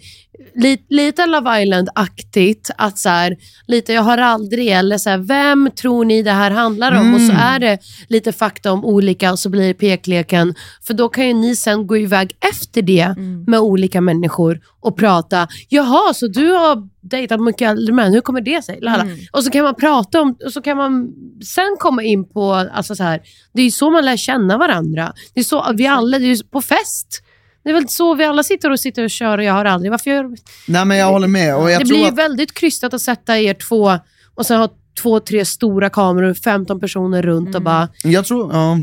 [0.56, 3.36] li, lite Love Island-aktigt, att så här,
[3.68, 7.14] lite jag har aldrig, eller så här, vem tror ni det här handlar om?
[7.14, 7.38] Och så Mm.
[7.42, 7.78] är det
[8.10, 10.56] lite fakta om olika och så blir det pekleken.
[10.88, 13.44] För då kan ju ni sen gå iväg efter det Mm.
[13.48, 15.48] med olika människor och prata.
[15.70, 18.80] Jaha, så du har dejtat mycket äldre män, hur kommer det sig?
[19.02, 19.18] Mm.
[19.32, 21.08] Och så kan man prata om, och så kan man
[21.46, 23.22] sen komma in på, alltså så här,
[23.54, 25.14] det är ju så man lär känna varandra.
[25.34, 27.22] Det är så vi alla, det är på fest.
[27.66, 29.92] Det är väl så vi alla sitter och sitter och kör och jag har aldrig.
[29.92, 30.30] Varför gör,
[30.68, 31.56] Nej men jag håller med.
[31.58, 34.00] Och jag det tror blir att, väldigt krystat att sätta er två
[34.36, 34.70] och sen ha
[35.02, 37.64] två, tre stora kameror, 15 personer runt och Mm.
[37.64, 37.90] bara...
[38.04, 38.78] jag tror, ja.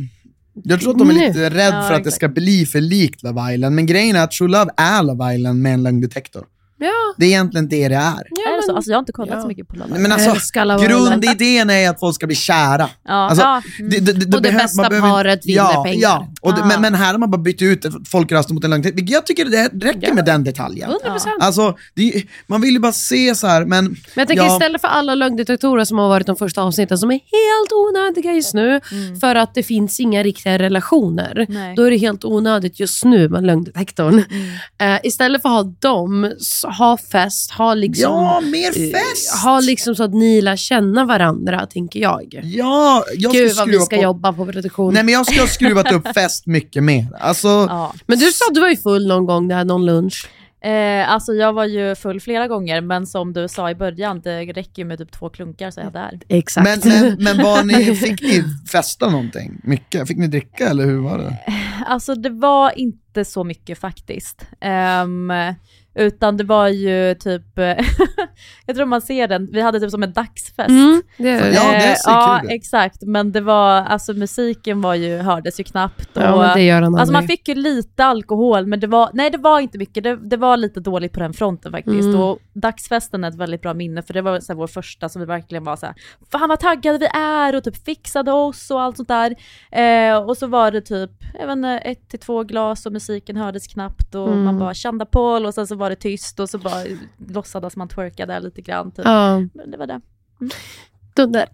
[0.65, 1.27] Jag tror att de är Nu.
[1.29, 2.15] lite rädda Ja, för att det exakt.
[2.17, 5.63] ska bli för likt Love Island, men grejen är att True Love är Love Island
[5.63, 6.45] med en lögndetektor.
[6.83, 8.01] Ja, Det är egentligen det det är.
[8.31, 8.77] ja är det så?
[8.77, 9.43] Alltså jag har inte kollat ja.
[9.43, 10.37] så mycket på Love Men alltså,
[10.87, 12.89] grundidén är att folk ska bli kära.
[13.05, 13.91] Ja, Alltså, ja, mm.
[13.91, 15.99] det, det, det Och det behöver- bästa behöver- paret vinner ja, pengar.
[16.01, 16.67] Ja, och det, Ah.
[16.67, 18.93] men, men här har man bara bytt ut folkrösten mot en lögn.
[18.97, 20.91] Jag tycker det räcker med den detaljen.
[20.91, 21.29] 100%.
[21.41, 21.77] Alltså,
[22.47, 23.85] man vill ju bara se så här, men...
[23.85, 27.11] Men jag tänker ja, istället för alla lögndetektorer som har varit de första avsnitten som
[27.11, 28.81] är helt onödiga just nu
[29.21, 31.47] för att det finns inga riktiga relationer.
[31.49, 31.75] Nej.
[31.77, 34.19] Då är det helt onödigt just nu med lögndetektorn.
[34.81, 39.43] Eh, istället för att ha dem, s- ha fest, ha liksom, Ja, mer eh, fest!
[39.45, 42.41] ha liksom så att ni lär känna varandra, tänker jag.
[42.43, 44.03] Ja, jag Gud vad vi ska på...
[44.03, 44.95] jobba på redaktion.
[44.95, 47.07] Nej men jag ska ha skruvat upp fest mycket mer.
[47.21, 47.95] Alltså, Ja.
[48.07, 50.29] Men du sa att du var ju full någon gång, där någon lunch.
[50.65, 54.45] Eh, alltså jag var ju full flera gånger, men som du sa i början, det
[54.45, 56.21] räcker ju med typ två klunkar så är jag där.
[56.29, 56.85] Exakt.
[56.85, 59.61] men, men, men var ni, fick ni festa någonting?
[59.65, 60.09] Mycket?
[60.09, 61.37] Fick ni dricka eller hur var det?
[61.87, 64.47] Alltså det var inte så mycket faktiskt.
[64.61, 65.33] Ehm,
[65.95, 67.43] utan det var ju typ,
[68.67, 70.69] jag tror man ser den, vi hade typ som en dagsfest.
[70.69, 72.57] Mm, det är Ja, det Eh, ser ja kul ut.
[72.57, 76.17] exakt, men det var, alltså musiken var ju, hördes ju knappt.
[76.17, 79.31] Och, Ja, det gör han Alltså man fick ju lite alkohol, men det var, nej
[79.31, 82.05] det var inte mycket, det, det var lite dåligt på den fronten faktiskt.
[82.09, 82.21] Mm.
[82.21, 85.21] Och dagsfesten är ett väldigt bra minne, för det var så här, vår första som
[85.21, 85.95] vi verkligen var så här,
[86.33, 89.35] fan vad taggade vi är och typ fixade oss och allt sånt där.
[89.73, 93.37] Eh, och så var det typ, jag vet inte, ett till två glas och musiken
[93.37, 94.45] hördes knappt och Mm.
[94.45, 96.85] man bara kände Paul och sen så var det tyst och så bara
[97.29, 98.91] låtsades man twerka där lite grann.
[98.93, 99.05] Typ.
[99.05, 100.01] Ja, Men det var det.
[101.17, 101.49] dunder.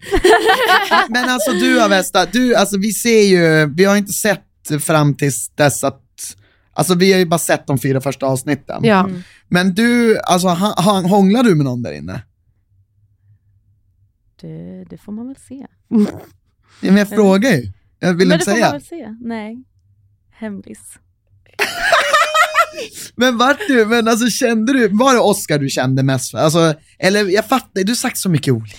[1.09, 4.45] Men alltså du Avesta, du, alltså vi ser ju, vi har inte sett
[4.81, 6.03] fram tills dess att,
[6.73, 8.83] alltså vi har ju bara sett de fyra första avsnitten.
[8.83, 8.99] Ja.
[8.99, 9.21] Mm.
[9.47, 12.21] Men du, alltså han, han, hånglar du med någon där inne?
[14.41, 15.67] Det, det får man väl se.
[15.87, 15.97] Ja,
[16.81, 17.71] men jag frågar ju.
[17.99, 19.01] Jag vill Men inte det får man säga.
[19.01, 19.25] väl se.
[19.27, 19.63] Nej.
[20.31, 20.79] Hemlis.
[23.15, 26.37] Men vart du, men alltså kände du, var det Oscar du kände mest för?
[26.37, 28.77] Alltså, eller jag fattar, du har sagt så mycket olika.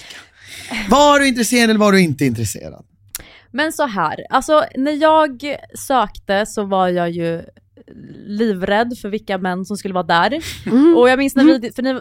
[0.88, 2.84] Var du intresserad eller var du inte intresserad?
[3.52, 7.42] Men så här, alltså när jag sökte så var jag ju
[8.26, 10.42] livrädd för vilka män som skulle vara där.
[10.66, 10.96] Mm.
[10.96, 12.00] Och jag minns när vi, för ni,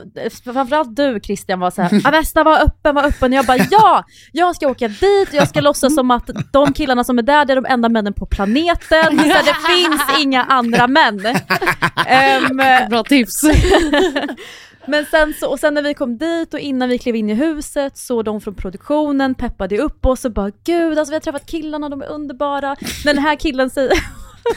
[0.53, 3.31] framförallt du Christian var såhär, Avesta var öppen, var öppen.
[3.31, 6.73] Och jag bara ja, jag ska åka dit och jag ska låtsas som att de
[6.73, 9.19] killarna som är där, det är de enda männen på planeten.
[9.19, 11.25] Så det finns inga andra män.
[12.07, 13.41] Ehm, Bra tips.
[14.85, 17.33] Men sen så, och sen när vi kom dit och innan vi klev in i
[17.33, 21.45] huset så de från produktionen peppade upp oss och bara gud alltså vi har träffat
[21.45, 22.75] killarna, de är underbara.
[23.03, 23.91] Den här killen säger,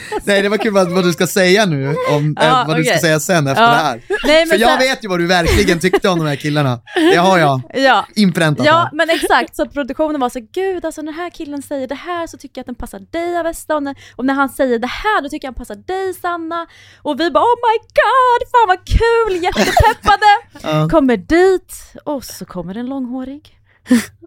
[0.23, 2.83] Nej det var kul vad, vad du ska säga nu, om Ja, eh, vad du
[2.83, 3.69] ska säga sen efter Ja.
[3.69, 4.01] det här.
[4.27, 6.79] nej För men jag så, vet ju vad du verkligen tyckte om de här killarna.
[6.95, 8.05] Det har jag ja.
[8.15, 8.89] inpräntat Ja här.
[8.93, 11.95] men exakt, så att produktionen var så gud alltså när den här killen säger det
[11.95, 14.79] här så tycker jag att den passar dig Avesta och när, och när han säger
[14.79, 16.67] det här då tycker jag att den passar dig Sanna.
[17.01, 20.25] Och vi bara oh my god, fan vad kul, jättepeppade!
[20.63, 20.89] Ja.
[20.89, 21.73] Kommer dit
[22.03, 23.59] och så kommer en långhårig.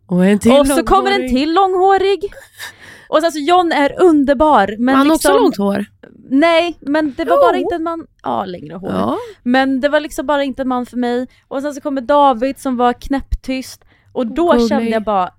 [0.07, 2.33] Och en till och så kommer en till långhårig.
[3.09, 4.75] Och sen så John är underbar.
[4.79, 5.87] Men han har liksom, också långt hår.
[6.31, 7.41] Nej, men det var Jo.
[7.41, 8.07] bara inte en man.
[8.23, 8.91] Ja, längre hår.
[8.93, 9.17] Ja.
[9.43, 11.27] Men det var liksom bara inte en man för mig.
[11.49, 13.85] Och sen så kommer David som var knäpptyst.
[14.13, 14.69] Och då Gullig.
[14.69, 15.31] kände jag bara,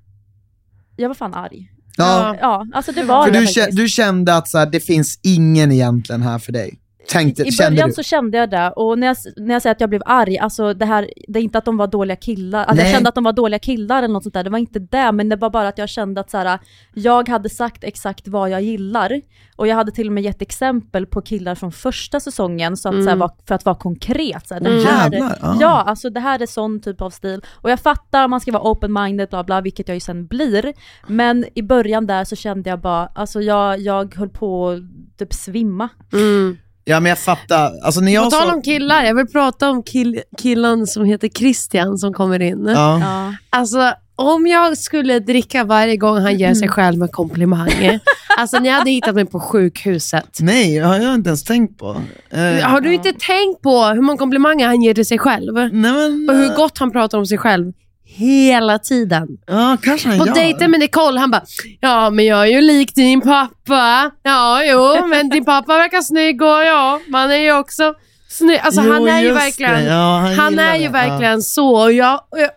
[0.96, 1.72] jag var fan arg.
[1.98, 2.36] Ja.
[2.42, 3.78] Ja, alltså det var För det du, faktiskt.
[3.78, 6.80] du kände att så här, det finns ingen egentligen här för dig?
[7.10, 9.90] Tänkte, I början så kände jag det, och när jag, när jag säger att jag
[9.90, 12.86] blev arg, alltså det här, det är inte att de var dåliga killar, att Nej.
[12.86, 15.12] jag kände att de var dåliga killar eller något sånt där, det var inte det,
[15.12, 16.60] men det var bara att jag kände att så här,
[16.94, 19.22] jag hade sagt exakt vad jag gillar,
[19.56, 22.96] och jag hade till och med gett exempel på killar från första säsongen, så att,
[22.96, 23.20] så här, Mm.
[23.20, 24.48] var, för att vara konkret.
[24.48, 25.58] Så här, det Åh, här, jävlar, ah.
[25.60, 28.64] Ja, alltså det här är sån typ av stil, och jag fattar, man ska vara
[28.64, 30.74] open-minded, bla bla, vilket jag ju sen blir,
[31.08, 34.80] men i början där så kände jag bara, alltså jag, jag höll på att
[35.18, 35.90] typ svimma.
[36.14, 36.58] Mm.
[36.90, 38.54] Ja men jag fattar, alltså när På jag tal så...
[38.54, 42.66] om killar, jag vill prata om kill killen som heter Christian som kommer in.
[42.66, 43.00] Ja.
[43.00, 43.34] Ja.
[43.50, 47.70] Alltså, om jag skulle dricka varje gång han ger sig själv en komplimang.
[48.38, 50.38] alltså, ni hade hittat mig på sjukhuset.
[50.40, 52.02] Nej, jag har jag inte ens tänkt på.
[52.30, 55.54] Eh, Har du inte tänkt på hur många komplimanger han ger till sig själv?
[55.56, 56.30] Nej men...
[56.30, 57.74] Och hur eh, gott han pratar om sig själv.
[58.18, 59.28] Hela tiden.
[59.48, 60.34] Ja, kanske han På gör.
[60.34, 61.42] dejten med Nicole, han bara
[61.80, 64.12] Ja, men jag är ju lik din pappa.
[64.24, 67.94] Ja, jo, men din pappa verkar snygg och ja, man är ju också
[68.30, 68.60] snygg.
[68.64, 69.86] Alltså Jo, han är ju verkligen.
[69.86, 70.78] Ja, han han är det.
[70.78, 70.92] ju Ja.
[70.92, 71.84] verkligen så.
[71.84, 72.50] Och, jag, och, jag,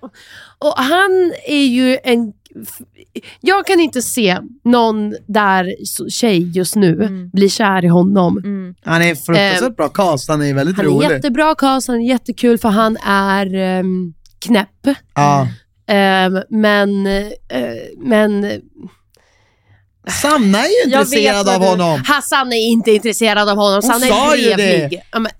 [0.59, 2.33] och han är ju en...
[3.41, 5.67] Jag kan inte se någon där
[6.11, 7.31] tjej just nu Mm.
[7.31, 8.39] bli kär i honom.
[8.39, 8.75] Mm.
[8.85, 11.11] Han är fruktansvärt bra cast, han är väldigt Han rolig.
[11.11, 14.97] är jättebra cast, han är jättekul för han är um, knäpp.
[15.15, 15.49] Ja.
[15.89, 17.27] Ehm, men, eh,
[17.99, 18.61] men
[20.09, 22.03] Sanna är ju Jag vet intresserad vad av du- honom.
[22.07, 23.73] Hassan är inte intresserad av honom.
[23.75, 24.91] Hon Sanna sa ju är trevlig.
[24.91, 25.03] det.
[25.13, 25.33] Ja, men,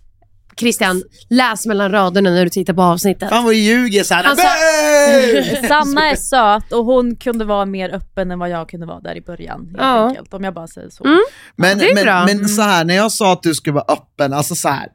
[0.57, 3.29] Christian, läs mellan raderna när du tittar på avsnittet.
[3.29, 4.25] Fan vad du ljuger såhär.
[4.25, 5.65] Han sa- Nej!
[5.69, 9.17] Sanna är söt och hon kunde vara mer öppen än vad jag kunde vara där
[9.17, 9.61] i början.
[9.67, 10.09] Helt Ja.
[10.09, 11.05] enkelt, om jag bara säger så.
[11.05, 11.19] Mm.
[11.57, 12.27] Men, det är men, bra.
[12.27, 14.89] men så här, när jag sa att du skulle vara öppen, alltså så här.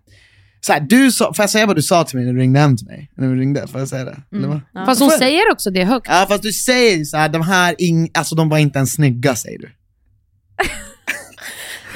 [0.65, 2.59] Så här, du sa, får jag säga vad du sa till mig när du ringde
[2.59, 3.11] hem till mig?
[3.15, 4.17] När du ringde, får jag säga det?
[4.29, 4.61] Vad?
[4.73, 4.85] Ja.
[4.85, 6.07] Fast hon Får säger också det högt.
[6.09, 9.35] Ja fast du säger så här, de här, ing, alltså de var inte ens snygga
[9.35, 9.69] säger du.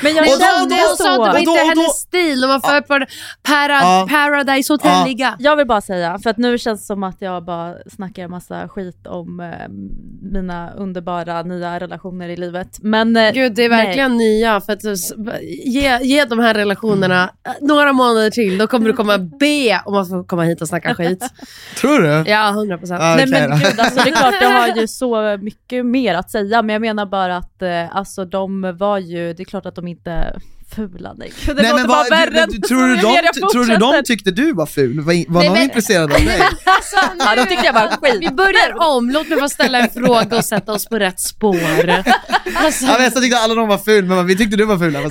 [0.04, 1.58] Men jag Och då- kände då- Hon sa att det var och inte då- och
[1.76, 3.06] då- hennes stil, de var för på
[3.44, 4.08] para, Ja.
[4.10, 5.36] Paradise Hotel-liga.
[5.40, 8.32] Jag vill bara säga, för att nu känns det som att jag bara snackar en
[8.32, 9.48] massa skit om eh,
[10.22, 12.78] mina underbara nya relationer i livet.
[12.82, 13.86] Men eh, Gud, det är nej.
[13.86, 14.62] verkligen nya.
[14.62, 14.84] För att,
[15.66, 17.30] ge, ge de här relationerna
[17.62, 20.96] några månader till, då kommer du komma be om att få komma hit och snacka
[20.96, 21.24] skit.
[21.82, 22.30] Tror du?
[22.32, 23.00] Ja, 100 procent.
[23.02, 26.32] Nej okej men gud, alltså, det är klart jag har ju så mycket mer att
[26.32, 29.76] säga, men jag menar bara att eh, alltså, de var ju, det är klart att
[29.76, 30.40] de inte
[30.76, 31.14] fula.
[31.18, 34.04] Nej, det Nej, låter men bara vad, du, tror, du de, jag tror du de
[34.06, 35.00] tyckte du var ful?
[35.00, 36.42] Var, var Nej, någon men- intresserad av dig?
[37.20, 38.18] Ja, de tyckte jag var skit.
[38.22, 41.60] Vi börjar om, låt mig få ställa en fråga och sätta oss på rätt spår.
[42.56, 44.94] Alltså, Ja, Vesta tyckte alla de var ful, men vi tyckte du var ful.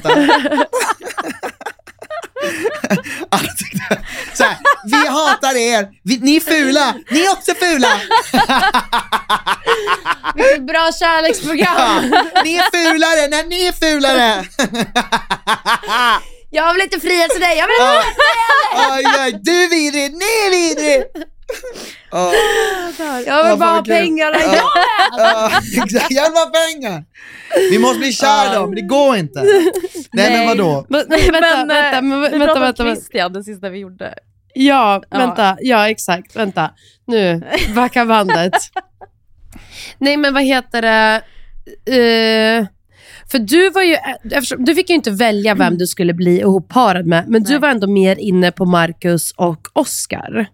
[3.30, 3.98] Alla tyckte
[4.34, 8.00] såhär, vi hatar er, vi, ni är fula, ni är också fula!
[10.34, 12.12] vilket bra kärleksprogram.
[12.12, 14.44] Ja, ni är fulare när ni är fulare!
[16.50, 18.04] Jag vill inte fria till dig, jag vill Ja.
[18.92, 21.04] Oj, oj, du är vidrig, ni är vidrig!
[22.10, 22.32] Ja,
[22.98, 24.36] Jag Ja, vill bara ha pengarna.
[24.52, 24.70] Ja.
[25.18, 25.50] ja,
[25.84, 26.10] exakt.
[26.10, 27.04] Jag vill ha pengar!
[27.70, 29.42] Vi måste bli kära dem, det går inte.
[30.12, 30.86] Nej, men vadå?
[30.88, 33.00] Men, nej, vänta, Men, vänta, eh, men, vi vänta, pratade vänta, om vänta.
[33.00, 34.14] Christian, det sista vi gjorde.
[34.54, 35.56] Ja, vänta.
[35.60, 36.36] Ja, exakt.
[36.36, 36.70] Vänta.
[37.06, 37.42] Nu,
[37.74, 38.52] backa bandet.
[39.98, 41.22] Nej, men vad heter det?
[41.96, 42.66] Eh,
[43.30, 47.06] för du var ju, eftersom, du fick ju inte välja vem du skulle bli ihopparad
[47.06, 47.58] med, men du Nej.
[47.60, 50.46] var ändå mer inne på Marcus och Oscar.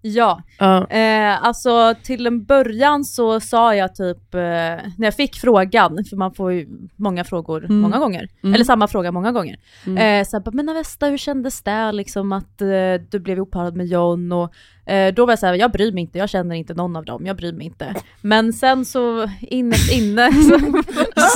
[0.00, 6.04] Ja, Eh, alltså till en början så sa jag typ, eh, när jag fick frågan,
[6.10, 7.80] för man får ju många frågor Mm.
[7.80, 8.54] många gånger, Mm.
[8.54, 9.56] eller samma fråga många gånger.
[9.86, 10.20] Mm.
[10.20, 12.66] Eh, så bara, men Avesta hur kändes det liksom att eh,
[13.10, 14.32] du blev ihopparad med John?
[14.32, 14.52] Och,
[14.92, 17.26] eh, då var jag såhär, jag bryr mig inte, jag känner inte någon av dem,
[17.26, 17.94] jag bryr mig inte.
[18.20, 20.58] Men sen så innerst inne så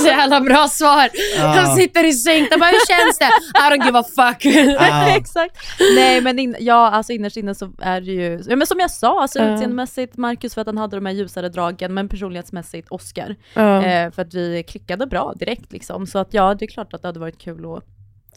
[0.03, 1.09] Så jävla bra svar.
[1.37, 1.45] Ja.
[1.47, 3.25] Han sitter i sängen och bara, hur känns det?
[3.59, 4.45] I don't give a fuck.
[4.79, 5.07] Ja.
[5.17, 5.55] Exakt.
[5.95, 8.91] Nej men in, ja, alltså innerst inne så är det ju, ja, men som jag
[8.91, 9.53] sa, alltså Ja.
[9.53, 13.35] utseendemässigt Marcus för att han hade de här ljusare dragen, men personlighetsmässigt Oscar.
[13.53, 16.07] Ja, Eh, för att vi klickade bra direkt liksom.
[16.07, 17.83] Så att ja, det är klart att det hade varit kul att...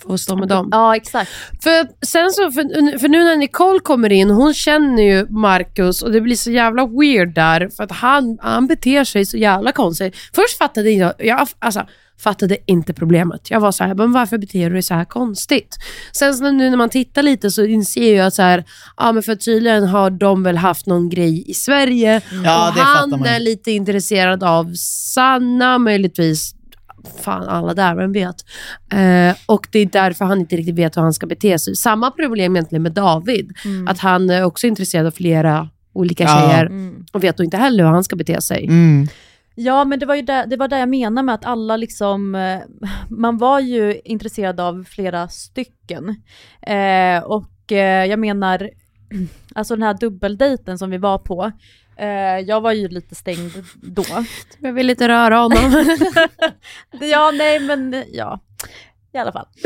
[0.03, 0.69] får stå med dem.
[0.73, 1.31] Ja, exakt.
[1.63, 6.13] För, sen så, för, för nu när Nicole kommer in, hon känner ju Marcus och
[6.13, 10.17] det blir så jävla weird där för att han, han beter sig så jävla konstigt.
[10.35, 11.87] Först fattade jag, jag alltså,
[12.19, 13.51] fattade inte problemet.
[13.51, 15.77] Jag var så här, men varför beter du dig så här konstigt?
[16.13, 18.65] Sen så nu när man tittar lite så inser jag att så här,
[18.97, 23.25] ja men för tydligen har de väl haft någon grej i Sverige Ja, och han
[23.25, 24.75] är lite intresserad av
[25.15, 26.53] Sanna, möjligtvis
[27.23, 28.37] fan alla där, vem vet.
[28.93, 31.77] Eh, och det är därför han inte riktigt vet hur han ska bete sig.
[31.77, 33.53] Samma problem egentligen med David,
[33.89, 36.41] att han är också intresserad av flera olika Ja.
[36.41, 37.05] tjejer Mm.
[37.13, 38.65] och vet då inte heller hur han ska bete sig.
[38.65, 39.09] Mm.
[39.59, 42.35] Ja, men det var ju där, det var där jag menar med att alla liksom,
[42.35, 42.61] eh,
[43.09, 46.09] man var ju intresserad av flera stycken.
[46.63, 48.71] Eh, och eh, jag menar,
[49.55, 51.53] alltså den här dubbeldejten som vi var på,
[51.97, 53.53] eh, jag var ju lite stängd
[53.83, 54.05] då.
[54.59, 55.85] Jag vill inte röra honom.
[57.01, 58.41] Ja, nej men ja,
[59.17, 59.47] i alla fall.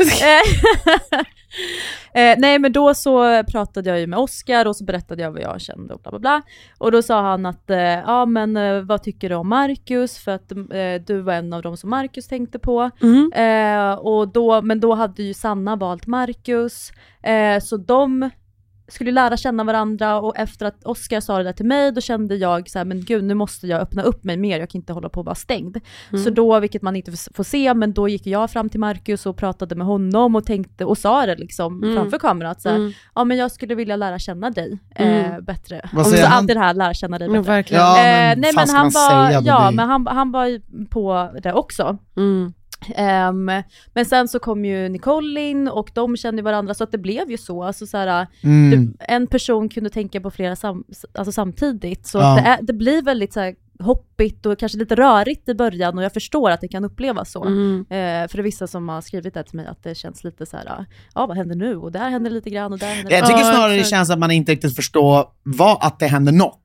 [2.13, 5.31] Eh, eh, nej men då så pratade jag ju med Oscar och så berättade jag
[5.31, 6.41] vad jag kände och bla bla bla.
[6.77, 10.17] Och då sa han att, eh, ja men eh, vad tycker du om Marcus?
[10.17, 12.89] För att eh, du var en av dem som Marcus tänkte på.
[13.01, 13.31] Mm.
[13.33, 16.91] Eh, och då, men då hade ju Sanna valt Marcus,
[17.61, 18.29] så de
[18.91, 22.35] skulle lära känna varandra och efter att Oscar sa det där till mig då kände
[22.35, 24.93] jag så här, men gud nu måste jag öppna upp mig mer, jag kan inte
[24.93, 25.77] hålla på att vara stängd.
[26.11, 26.23] Mm.
[26.23, 29.37] Så då, vilket man inte får- se, men då gick jag fram till Marcus och
[29.37, 31.95] pratade med honom och tänkte och sa det liksom Mm.
[31.95, 32.91] framför kameran att så här, Mm.
[33.15, 35.43] ja men jag skulle vilja lära känna dig eh, Mm.
[35.45, 35.89] bättre.
[35.93, 36.37] Vad och säger så han?
[36.37, 37.41] alltid det här, lära känna dig bättre.
[37.41, 37.83] verkligen.
[37.83, 41.29] Ja, eh, men nej fan men han var, ja, men han, han var ju på
[41.43, 41.97] det också.
[42.95, 43.45] Ehm,
[43.93, 47.31] men sen så kom ju Nicole in och de kände varandra så att det blev
[47.31, 47.63] ju så.
[47.63, 48.69] Alltså så här, Mm.
[48.99, 52.07] det, en person kunde tänka på flera sam, alltså samtidigt.
[52.07, 52.37] Så Ja.
[52.37, 55.97] att det, är, det blir väldigt så här, hoppigt och kanske lite rörigt i början
[55.97, 57.43] och jag förstår att det kan upplevas så.
[57.45, 57.79] Mm.
[57.89, 60.45] Eh, för det är vissa som har skrivit det till mig att det känns lite
[60.45, 61.75] så här, ja vad händer nu?
[61.75, 64.31] Och där händer lite grann och där händer Jag tycker snarare det känns att man
[64.31, 66.57] inte riktigt förstår vad, att det händer något.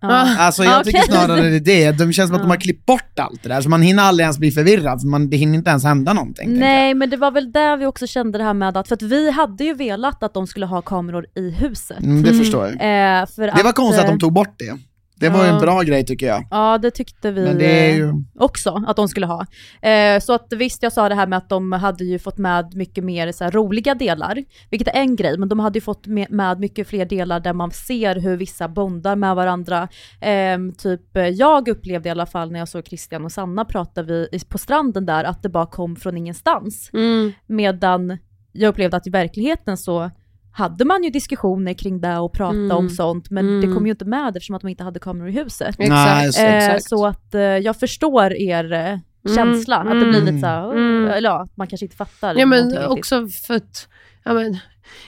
[0.00, 0.36] Ja.
[0.38, 0.92] Alltså jag Okej.
[0.92, 1.98] tycker snarare det är det.
[1.98, 4.24] De känns som att de har klippt bort allt det där, så man hinner aldrig
[4.24, 6.58] ens bli förvirrad, för man, det hinner inte ens hända någonting.
[6.58, 9.02] Nej men det var väl där vi också kände det här med att, för att
[9.02, 12.00] vi hade ju velat att de skulle ha kameror i huset.
[12.02, 12.72] Mm, det förstår jag.
[12.72, 14.78] Eh, för Det var att, konstigt att eh, de tog bort det.
[15.24, 15.54] Det var ju Ja.
[15.54, 16.46] en bra grej tycker jag.
[16.50, 18.12] Ja det tyckte vi Men det är eh, ju...
[18.38, 19.46] också att de skulle ha.
[19.82, 22.74] Eh, så att visst jag sa det här med att de hade ju fått med
[22.74, 26.06] mycket mer så här, roliga delar, vilket är en grej, men de hade ju fått
[26.06, 29.88] med, mycket fler delar där man ser hur vissa bondar med varandra.
[30.20, 34.04] Ehm, typ eh, jag upplevde i alla fall när jag såg Christian och Sanna prata
[34.48, 36.90] på stranden där att det bara kom från ingenstans.
[36.92, 37.32] Mm.
[37.46, 38.18] Medan
[38.52, 40.10] jag upplevde att i verkligheten så
[40.56, 42.76] hade man ju diskussioner kring det och prata Mm.
[42.76, 43.74] om sånt, men det Mm.
[43.74, 45.76] kom ju inte med eftersom att de inte hade kameror i huset.
[45.78, 46.34] Exakt.
[46.34, 46.88] så- Eh, exakt.
[46.88, 48.98] så att eh, jag förstår er eh,
[49.34, 51.10] känsla, att det blir lite såhär, Mm.
[51.10, 52.34] eller ja, man kanske inte fattar.
[52.38, 52.98] Ja men någonting riktigt.
[52.98, 53.88] också för att,
[54.24, 54.56] ja, men,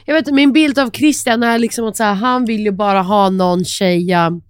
[0.05, 3.03] jag vet min bild av Christian är liksom att så här, han vill ju bara
[3.03, 4.41] ha någon tjeja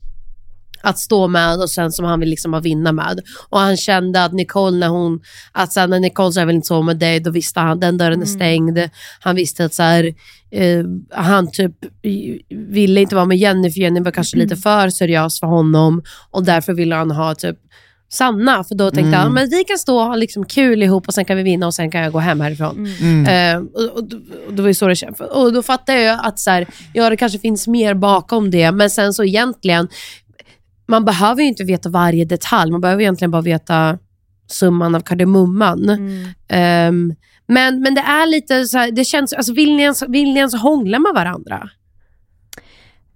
[0.87, 3.20] att stå med och sen som han vill liksom vinna med.
[3.49, 5.20] Och han kände att Nicole, när hon,
[5.53, 7.80] att så här, när Nicole sa jag vill inte sova med dig, då visste han
[7.80, 8.78] den dörren är stängd.
[9.20, 10.14] Han visste att så här,
[10.51, 11.74] eh, han typ
[12.51, 16.03] ville inte vara med Jenny, för Jenny var kanske lite för seriös för honom.
[16.30, 17.57] Och därför ville han ha typ
[18.09, 21.14] Sanna, för då tänkte han men vi kan stå och ha liksom kul ihop och
[21.14, 22.87] sen kan vi vinna och sen kan jag gå hem härifrån.
[23.26, 24.12] Eh, och, och,
[24.47, 25.20] och det var ju så det kändes.
[25.20, 28.91] Och då fattar jag att så här, ja, det kanske finns mer bakom det, men
[28.91, 29.89] sen så egentligen,
[30.87, 33.99] man behöver ju inte veta varje detalj, man behöver egentligen bara veta
[34.47, 35.89] summan av kardemumman.
[35.89, 36.28] Mm.
[36.49, 37.14] Ehm,
[37.47, 40.39] men, men det är lite så här, det känns, alltså vill ni ens, vill ni
[40.39, 41.68] ens hångla med varandra?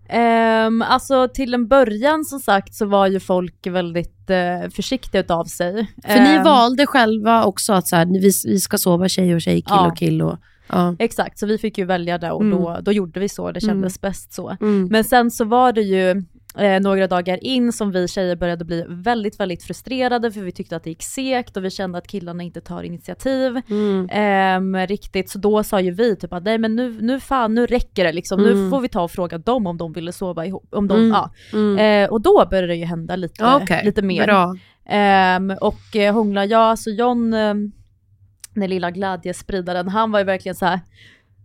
[0.09, 5.45] Ehm, alltså till en början som sagt så var ju folk väldigt eh, försiktiga utav
[5.45, 5.87] sig.
[6.07, 9.41] För ni Ehm, valde själva också att så här, vi, vi ska sova tjej och
[9.41, 9.87] tjej, kill Ja.
[9.87, 10.23] och kill.
[10.23, 10.97] Och, ja.
[10.99, 12.59] Exakt, så vi fick ju välja det och Mm.
[12.59, 14.57] då, då gjorde vi så, det kändes bäst så.
[14.61, 14.89] Mm.
[14.91, 16.23] Men sen så var det ju
[16.59, 20.77] eh, några dagar in som vi tjejer började bli väldigt, väldigt frustrerade för vi tyckte
[20.77, 24.09] att det gick segt och vi kände att killarna inte tar initiativ Mm.
[24.11, 25.31] ehm, riktigt.
[25.31, 28.13] Så då sa ju vi typ att nej men nu, nu fan, nu räcker det
[28.13, 28.41] liksom.
[28.43, 28.71] Nu Mm.
[28.71, 30.69] får vi ta och fråga dem om de ville sova ihop.
[30.71, 31.11] Om de, Mm.
[31.11, 31.31] ja.
[31.53, 32.05] Mm.
[32.05, 33.83] Eh, och då började det ju hända lite, okej.
[33.85, 34.29] lite mer.
[34.89, 37.55] Ehm, och eh, hångla, ja alltså John, eh,
[38.55, 40.81] den lilla glädjespridaren, han var ju verkligen så här.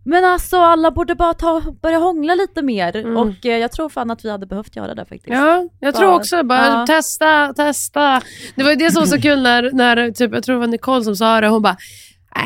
[0.06, 3.16] Men alltså alla borde bara ta, börja hångla lite mer Mm.
[3.16, 5.28] och eh, jag tror fan att vi hade behövt göra det faktiskt.
[5.28, 6.42] Ja, jag tror Bara- också.
[6.42, 6.86] Bara ja.
[6.86, 8.22] testa, testa.
[8.56, 10.66] Det var ju det som var så kul när, när typ, jag tror det var
[10.66, 11.48] Nicole som sa det.
[11.48, 11.76] Hon bara,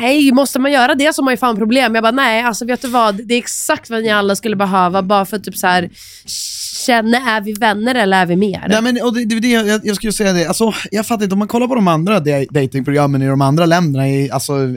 [0.01, 1.95] nej, måste man göra det så har man ju fan problem.
[1.95, 3.15] Jag bara, nej, alltså vet du vad?
[3.27, 5.89] Det är exakt vad ni alla skulle behöva bara för att typ så här,
[6.85, 8.65] känna, är vi vänner eller är vi mer?
[8.69, 11.33] Nej, men, och det, det, det, jag, jag skulle säga det, alltså, jag fattar inte,
[11.33, 14.69] om man kollar på de andra da- datingprogrammen i de andra länderna, i, alltså, eh,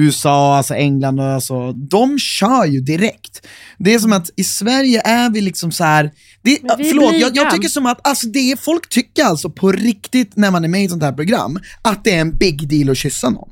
[0.00, 3.46] USA, alltså England och alltså, de kör ju direkt.
[3.78, 6.10] Det är som att i Sverige är vi liksom så här.
[6.42, 10.36] Det, förlåt, jag, jag tycker som att alltså, det är, folk tycker alltså på riktigt
[10.36, 12.90] när man är med i ett sånt här program, att det är en big deal
[12.90, 13.50] att kyssa någon.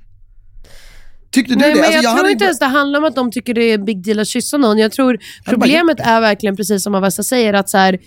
[1.30, 1.74] Tyckte du Nej, det?
[1.74, 3.78] men Alltså, jag, tror hade inte ens det handlar om att de tycker det är
[3.78, 4.78] big deal att kyssa någon.
[4.78, 7.98] Jag tror bara problemet är verkligen precis som Avesta säger, att så här,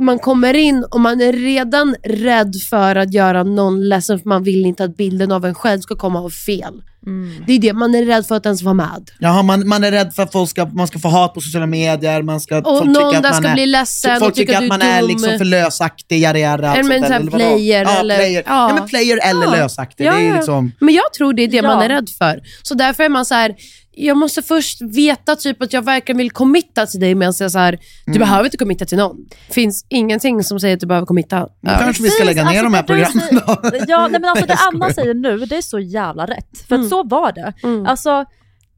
[0.00, 4.42] man kommer in och man är redan rädd för att göra någon ledsen, för man
[4.42, 6.82] vill inte att bilden av en själv ska komma av fel.
[7.06, 7.44] Mm.
[7.46, 9.10] Det är det, man är rädd för att ens vara med.
[9.18, 11.66] Jaha, man, man är rädd för att folk ska, man ska få hat på sociala
[11.66, 14.34] medier, man ska, Och folk någon tycker att där man ska är, bli ledsen Folk
[14.34, 17.38] tycker att att man är liksom för lösaktig, men sånt här där, eller vadå?
[17.44, 18.42] player ja, eller- Player.
[18.46, 18.68] ja.
[18.68, 18.74] Ja.
[18.74, 19.50] men player eller Ja.
[19.62, 20.36] lösaktig, Ja, det är ja.
[20.36, 20.72] liksom...
[20.80, 21.62] Men jag tror det är det Ja.
[21.62, 22.40] man är rädd för.
[22.62, 23.54] Så därför är man så här.
[24.00, 27.58] Jag måste först veta typ att jag verkligen vill committa till dig medan jag så
[27.58, 28.18] här, du Mm.
[28.18, 29.16] behöver inte committa till någon.
[29.50, 31.40] finns ingenting som säger att du behöver committa.
[31.40, 33.70] Då kanske vi ska lägga ner de här alltså, programmen det då.
[33.70, 34.56] säger- Ja, nej, men alltså det.
[34.72, 36.58] Anna säger nu, det är så jävla rätt.
[36.68, 36.84] För Mm.
[36.84, 37.52] att så var det.
[37.62, 37.86] Mm.
[37.86, 38.24] Alltså,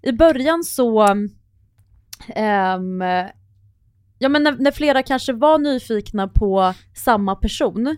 [0.02, 1.02] i början så...
[2.36, 3.00] ehm,
[4.18, 7.96] ja men när, när flera kanske var nyfikna på samma person.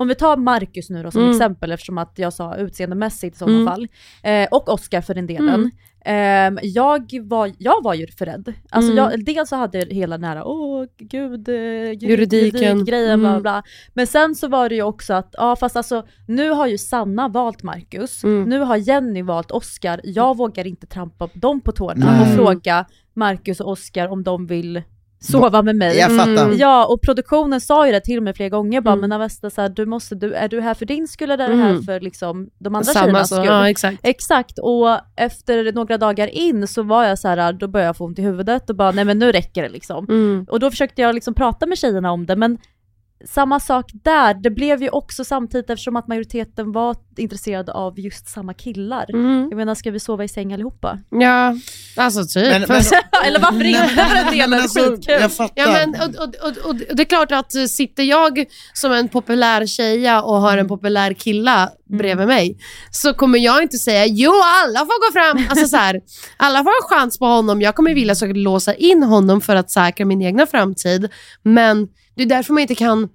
[0.00, 1.30] Om vi tar Marcus nu då som Mm.
[1.36, 3.66] exempel eftersom att jag sa utseendemässigt i sådana Mm.
[3.68, 3.88] fall.
[4.22, 5.70] Eh, och Oscar för den delen.
[6.04, 8.52] Ehm, jag, var, jag var ju för rädd.
[8.70, 9.04] Alltså Mm.
[9.10, 12.84] jag, dels så hade jag hela nära, åh gud, eh, juridik- Juridiken.
[12.84, 13.42] bla Mm.
[13.42, 13.62] bla.
[13.94, 17.28] Men sen så var det ju också att, ja fast alltså nu har ju Sanna
[17.28, 18.44] valt Marcus, Mm.
[18.44, 22.20] nu har Jenny valt Oscar, jag vågar inte trampa dem på tårna Nej.
[22.20, 22.84] och fråga
[23.14, 24.82] Marcus och Oscar om de vill
[25.20, 25.96] sova med mig.
[25.98, 26.44] Jag fattar.
[26.44, 26.58] Mm.
[26.58, 29.00] Ja, och produktionen sa ju det till mig flera gånger, bara Mm.
[29.00, 31.48] men Avesta, så här, du måste, du, är du här för din skull eller är
[31.48, 31.82] du här Mm.
[31.82, 33.46] för liksom, de andra Samma tjejernas så, skull?
[33.46, 33.98] ja exakt.
[34.02, 38.04] Exakt, och efter några dagar in så var jag så här, då började jag få
[38.04, 40.04] ont i huvudet och bara nej men nu räcker det liksom.
[40.08, 40.46] Mm.
[40.50, 42.58] Och då försökte jag liksom prata med tjejerna om det men
[43.28, 48.28] samma sak där, det blev ju också samtidigt eftersom att majoriteten var intresserade av just
[48.28, 49.06] samma killar.
[49.14, 49.48] Mm.
[49.50, 50.98] Jag menar, ska vi sova i säng allihopa?
[51.10, 51.54] Ja,
[51.96, 52.50] alltså typ.
[52.50, 52.82] Men- men-
[53.26, 53.88] Eller varför inte?
[53.88, 55.16] För en del är det alltså, skitkul.
[55.20, 55.52] jag fattar.
[55.62, 59.08] Ja, men, och, och, och, och det är klart att eh, sitter jag som en
[59.08, 62.58] populär tjeja och har en populär killa bredvid mig,
[62.90, 65.46] så kommer jag inte säga jo, alla får gå fram.
[65.50, 66.00] Alltså, så här,
[66.36, 67.60] alla får en chans på honom.
[67.60, 71.08] Jag kommer vilja såklart låsa in honom för att säkra min egna framtid.
[71.42, 71.88] Men
[72.20, 73.08] det är därför man inte kan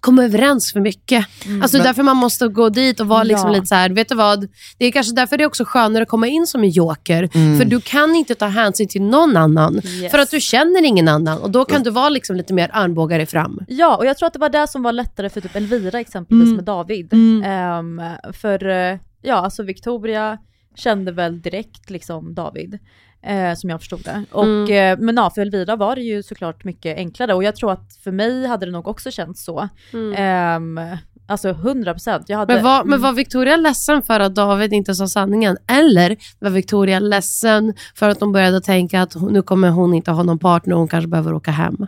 [0.00, 1.26] komma överens för mycket.
[1.62, 3.54] Alltså det är därför man måste gå dit och vara liksom Ja.
[3.54, 4.48] lite så här, vet du vad?
[4.78, 7.28] Det är kanske därför det är också skönare att komma in som en joker.
[7.58, 9.80] För du kan inte ta hänsyn till någon annan.
[9.84, 10.10] Yes.
[10.10, 11.38] För att du känner ingen annan.
[11.38, 13.58] Och då kan du vara liksom lite mer armbågare fram.
[13.68, 16.44] Ja, och jag tror att det var det som var lättare för typ Elvira exempelvis
[16.46, 16.56] Mm.
[16.56, 17.12] med David.
[17.12, 17.42] Mm.
[17.44, 20.38] Ehm, för eh, ja, alltså Victoria
[20.74, 22.78] kände väl direkt liksom David.
[23.26, 24.24] Eh, som jag förstod det.
[24.30, 24.92] Och, Mm.
[24.98, 27.98] eh, men ja, för Elvira var det ju såklart mycket enklare och jag tror att
[28.04, 29.68] för mig hade det nog också känts så.
[30.16, 30.80] Ehm,
[31.26, 32.28] alltså 100 procent.
[32.28, 35.56] Men var, men var Victoria ledsen för att David inte sa sanningen?
[35.68, 40.22] Eller var Victoria ledsen för att de började tänka att nu kommer hon inte ha
[40.22, 41.86] någon partner och hon kanske behöver åka hem?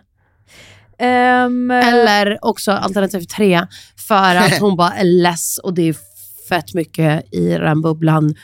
[0.98, 3.66] Ehm, Eller också alternativ tre,
[4.08, 5.96] för att hon bara är less och det är
[6.48, 8.34] fett mycket i den bubblan.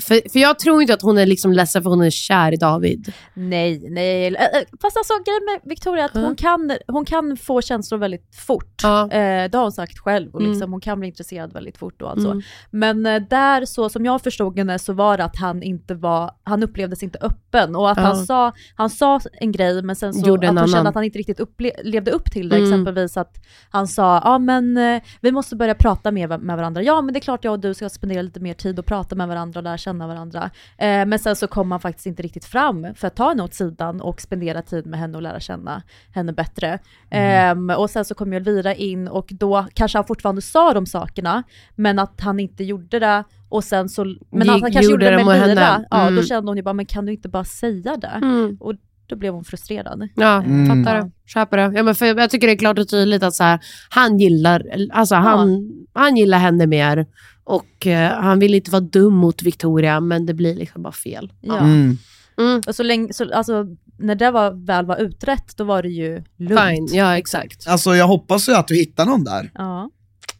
[0.00, 2.56] För, för jag tror inte att hon är liksom ledsen för hon är kär i
[2.56, 3.12] David.
[3.34, 4.26] Nej, nej.
[4.26, 4.48] Eh, eh,
[4.82, 6.20] Fast alltså grejen med Victoria är att Ja.
[6.20, 8.80] hon, kan, hon kan få känslor väldigt fort.
[8.82, 9.02] Ja.
[9.02, 10.52] Eh, det har hon sagt själv och Mm.
[10.52, 12.30] liksom, hon kan bli intresserad väldigt fort och allt så.
[12.30, 12.42] Mm.
[12.70, 16.30] Men eh, där så som jag förstod henne så var det att han inte var,
[16.44, 20.28] han upplevdes inte öppen och att han, sa, han sa en grej men sen så
[20.28, 20.86] Gjorde att hon kände annan.
[20.86, 21.40] att han inte riktigt
[21.84, 22.56] levde upp till det.
[22.56, 22.68] Mm.
[22.68, 23.36] Exempelvis att
[23.70, 26.82] han sa, ja men eh, vi måste börja prata mer med varandra.
[26.82, 29.14] Ja men det är klart jag och du ska spendera lite mer tid och prata
[29.14, 30.50] med varandra och lära känna varandra.
[30.78, 33.54] Eh, men sen så kom han faktiskt inte riktigt fram för att ta henne åt
[33.54, 35.82] sidan och spendera tid med henne och lära känna
[36.14, 36.78] henne bättre.
[37.10, 40.86] Ehm, och sen så kom ju Elvira in och då kanske han fortfarande sa de
[40.86, 41.42] sakerna,
[41.76, 43.24] men att han inte gjorde det.
[43.48, 45.84] Och sen så, men att han kanske gjorde gjorde det med Elvira.
[45.90, 46.16] Ja, Mm.
[46.16, 48.06] då kände hon ju bara, men kan du inte bara säga det?
[48.22, 48.56] Mm.
[48.60, 48.74] Och
[49.06, 50.08] då blev hon frustrerad.
[50.14, 50.66] Ja, Mm.
[50.84, 51.10] fattar det.
[51.26, 51.72] Köper det.
[51.76, 53.60] Ja, men för jag tycker det är klart och tydligt att så här,
[53.90, 54.62] han, gillar,
[54.92, 57.06] alltså, han, han gillar henne mer.
[57.44, 61.32] Och eh, han vill inte vara dum mot Victoria, men det blir liksom bara fel.
[61.40, 61.58] Ja.
[61.58, 61.98] Mm.
[62.38, 62.60] Mm.
[62.66, 63.66] Och så länge, så, alltså,
[63.98, 66.60] när det var, väl var utrett, då var det ju lugnt.
[66.60, 67.68] Fine, ja exakt.
[67.68, 69.50] Alltså jag hoppas ju att du hittar någon där.
[69.54, 69.90] Ja,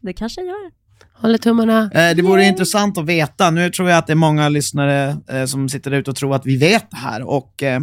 [0.01, 0.71] det kanske jag gör.
[1.15, 1.91] Håller tummarna.
[1.95, 3.51] Eh, det vore intressant att veta.
[3.51, 6.47] Nu tror jag att det är många lyssnare eh, som sitter ute och tror att
[6.47, 7.23] vi vet det här.
[7.23, 7.81] Och eh,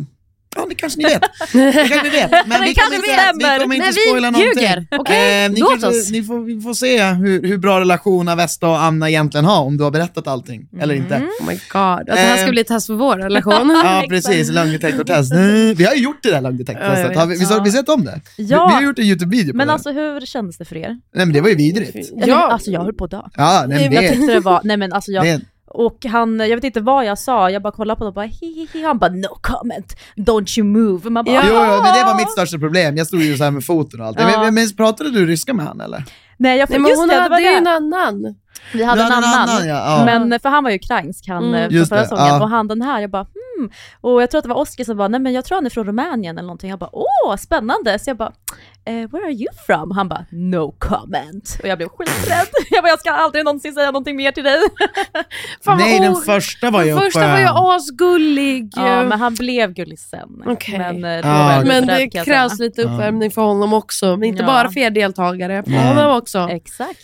[0.69, 1.21] det kanske ni vet.
[1.53, 2.31] Det kanske ni vet.
[2.47, 3.53] Men vi kanske kommer inte, stämmer.
[3.53, 4.87] vi kommer inte Men vi spoila någonting.
[4.99, 5.45] okej?
[5.45, 6.11] Eh, ni Låt kanske, oss.
[6.11, 9.77] Ni får, vi får se hur, hur bra relation Avesta och Anna egentligen har, om
[9.77, 11.15] du har berättat allting eller inte.
[11.15, 11.81] Oh my god.
[11.81, 12.51] Att det här ska Eh.
[12.51, 13.69] bli ett test för vår relation.
[13.83, 14.49] Ja, precis.
[14.51, 15.31] Lögndetektortest.
[15.75, 17.05] Vi har ju gjort det där lögndetektortestet.
[17.05, 18.21] Ja, jag Har vi, visst har vi sett om det?
[18.37, 18.67] Vi, Ja.
[18.67, 19.73] vi har gjort en YouTube-video på Men det.
[19.73, 20.87] alltså hur kändes det för er?
[21.15, 22.09] Nej men det var ju vidrigt.
[22.15, 22.51] Ja.
[22.51, 23.21] Alltså jag höll på att dö.
[23.37, 26.39] Ja, nej, men Jag det, tyckte det var, nej men alltså jag, det, och han,
[26.39, 28.97] jag vet inte vad jag sa, jag bara kollade på honom och bara hihihi, han
[28.97, 31.09] bara no comment, don't you move.
[31.09, 32.97] Man bara, Jo, jo, men det var mitt största problem.
[32.97, 34.19] Jag stod ju så här med foten och allt.
[34.19, 34.41] Ja.
[34.41, 36.03] Men, men pratade du ryska med han eller?
[36.37, 37.69] Nej jag Nej, men just hon det, det hade var ju en det.
[37.71, 38.35] annan.
[38.73, 40.05] Vi hade en hade en annan, annan, ja, ja.
[40.05, 41.69] men för han var ju ukrainsk han Mm.
[41.69, 42.41] från Just förra det, säsongen ja.
[42.43, 43.69] och han den här, jag bara hmm.
[44.01, 45.69] Och jag tror att det var Oskar som bara, nej men jag tror han är
[45.69, 46.69] från Rumänien eller någonting.
[46.69, 48.31] Jag bara åh spännande, så jag bara
[48.89, 49.91] eh, where are you from?
[49.91, 51.57] Han bara no comment.
[51.63, 52.47] Och jag blev skiträdd.
[52.71, 54.59] Jag bara jag ska aldrig någonsin säga någonting mer till dig.
[55.65, 58.71] Fan, Nej, den första var ju Den första var ju asgullig.
[58.75, 60.29] Ja men han blev gullig sen.
[60.45, 60.77] Okej.
[60.77, 64.17] Men, eh, jag lite Men det krävs lite uppvärmning för honom också.
[64.17, 64.47] Men inte Ja.
[64.47, 65.87] bara för er deltagare, för Nej.
[65.87, 66.47] honom också.
[66.51, 66.99] Exakt.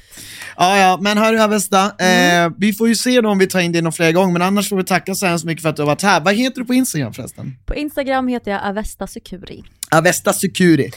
[0.57, 2.45] Ja, ja, men hörru Avesta, Mm.
[2.45, 4.41] eh, vi får ju se då om vi tar in dig någon fler gånger, men
[4.41, 6.21] annars får vi tacka så hemskt mycket för att du har varit här.
[6.21, 7.57] Vad heter du på Instagram förresten?
[7.65, 9.63] På Instagram heter jag Avesta Securi.
[9.97, 10.91] Avesta Securi.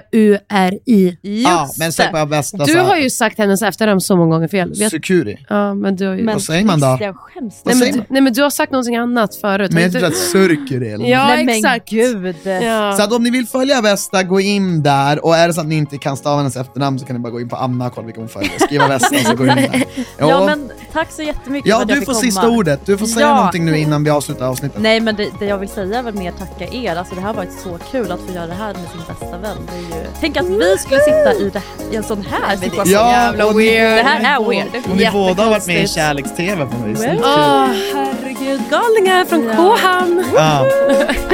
[0.00, 1.16] S-U-C-U-R-I.
[1.44, 4.72] Ja, men sök på Avesta Du har ju sagt hennes efternamn så många gånger fel.
[4.78, 5.44] Vet- Securi.
[5.48, 6.22] Ja, men du har ju...
[6.24, 6.86] Men Vad säger man då?
[6.86, 7.78] Christian, skäms Vad du?
[7.78, 9.70] nej, säger men, du- nej men du har sagt någonting annat förut.
[9.72, 11.88] Men Har jag tror inte- att Surkuri eller Ja, Nej, men exakt.
[11.90, 12.36] gud.
[12.44, 12.92] Ja.
[12.96, 15.66] Så att om ni vill följa Avesta, gå in där och är det så att
[15.66, 17.92] ni inte kan stava hennes efternamn så kan ni bara gå in på Anna och
[17.94, 18.50] kolla vilka hon följer.
[18.60, 19.84] Skriva Avesta så gå in där.
[20.18, 20.46] Ja Jo.
[20.46, 22.22] men tack så jättemycket ja för att jag du fick får komma.
[22.22, 22.80] sista ordet.
[22.86, 23.36] Du får säga Ja.
[23.36, 24.80] någonting nu innan vi avslutar avsnittet.
[24.82, 27.34] Nej men det, det jag vill säga är väl mer tacka er, alltså det här
[27.34, 29.56] har varit så kul att få göra det här med sin bästa vän.
[29.70, 30.06] Det är ju...
[30.20, 32.92] Tänk att vi skulle sitta i, det, i en sån här situation.
[32.92, 34.66] Ja, och ni- Det här är weird.
[34.90, 37.00] Och ni båda har varit med i kärleks-tv på något vis.
[37.00, 37.18] Well.
[37.24, 38.60] Åh, herregud.
[38.70, 39.56] Galningar från Ja.
[39.56, 40.24] K-hamn.
[40.34, 40.66] Ja.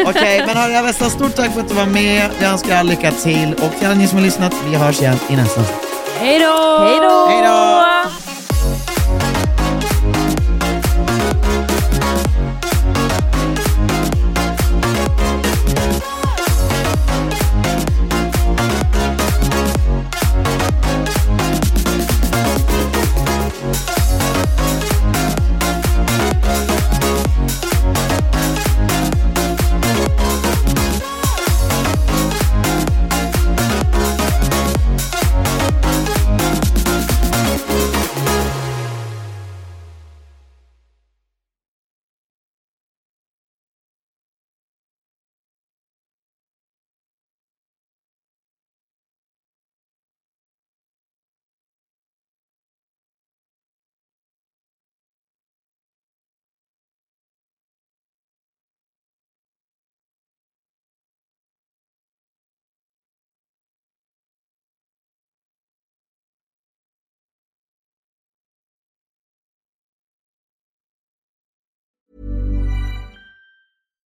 [0.06, 2.30] Okej, men hörru Avesta, stort tack för att du var med.
[2.40, 5.00] Jag önskar er all lycka till och till alla ni som har lyssnat, vi hörs
[5.00, 5.60] igen i nästa.
[6.18, 6.78] Hej då!
[6.78, 8.35] Hej då!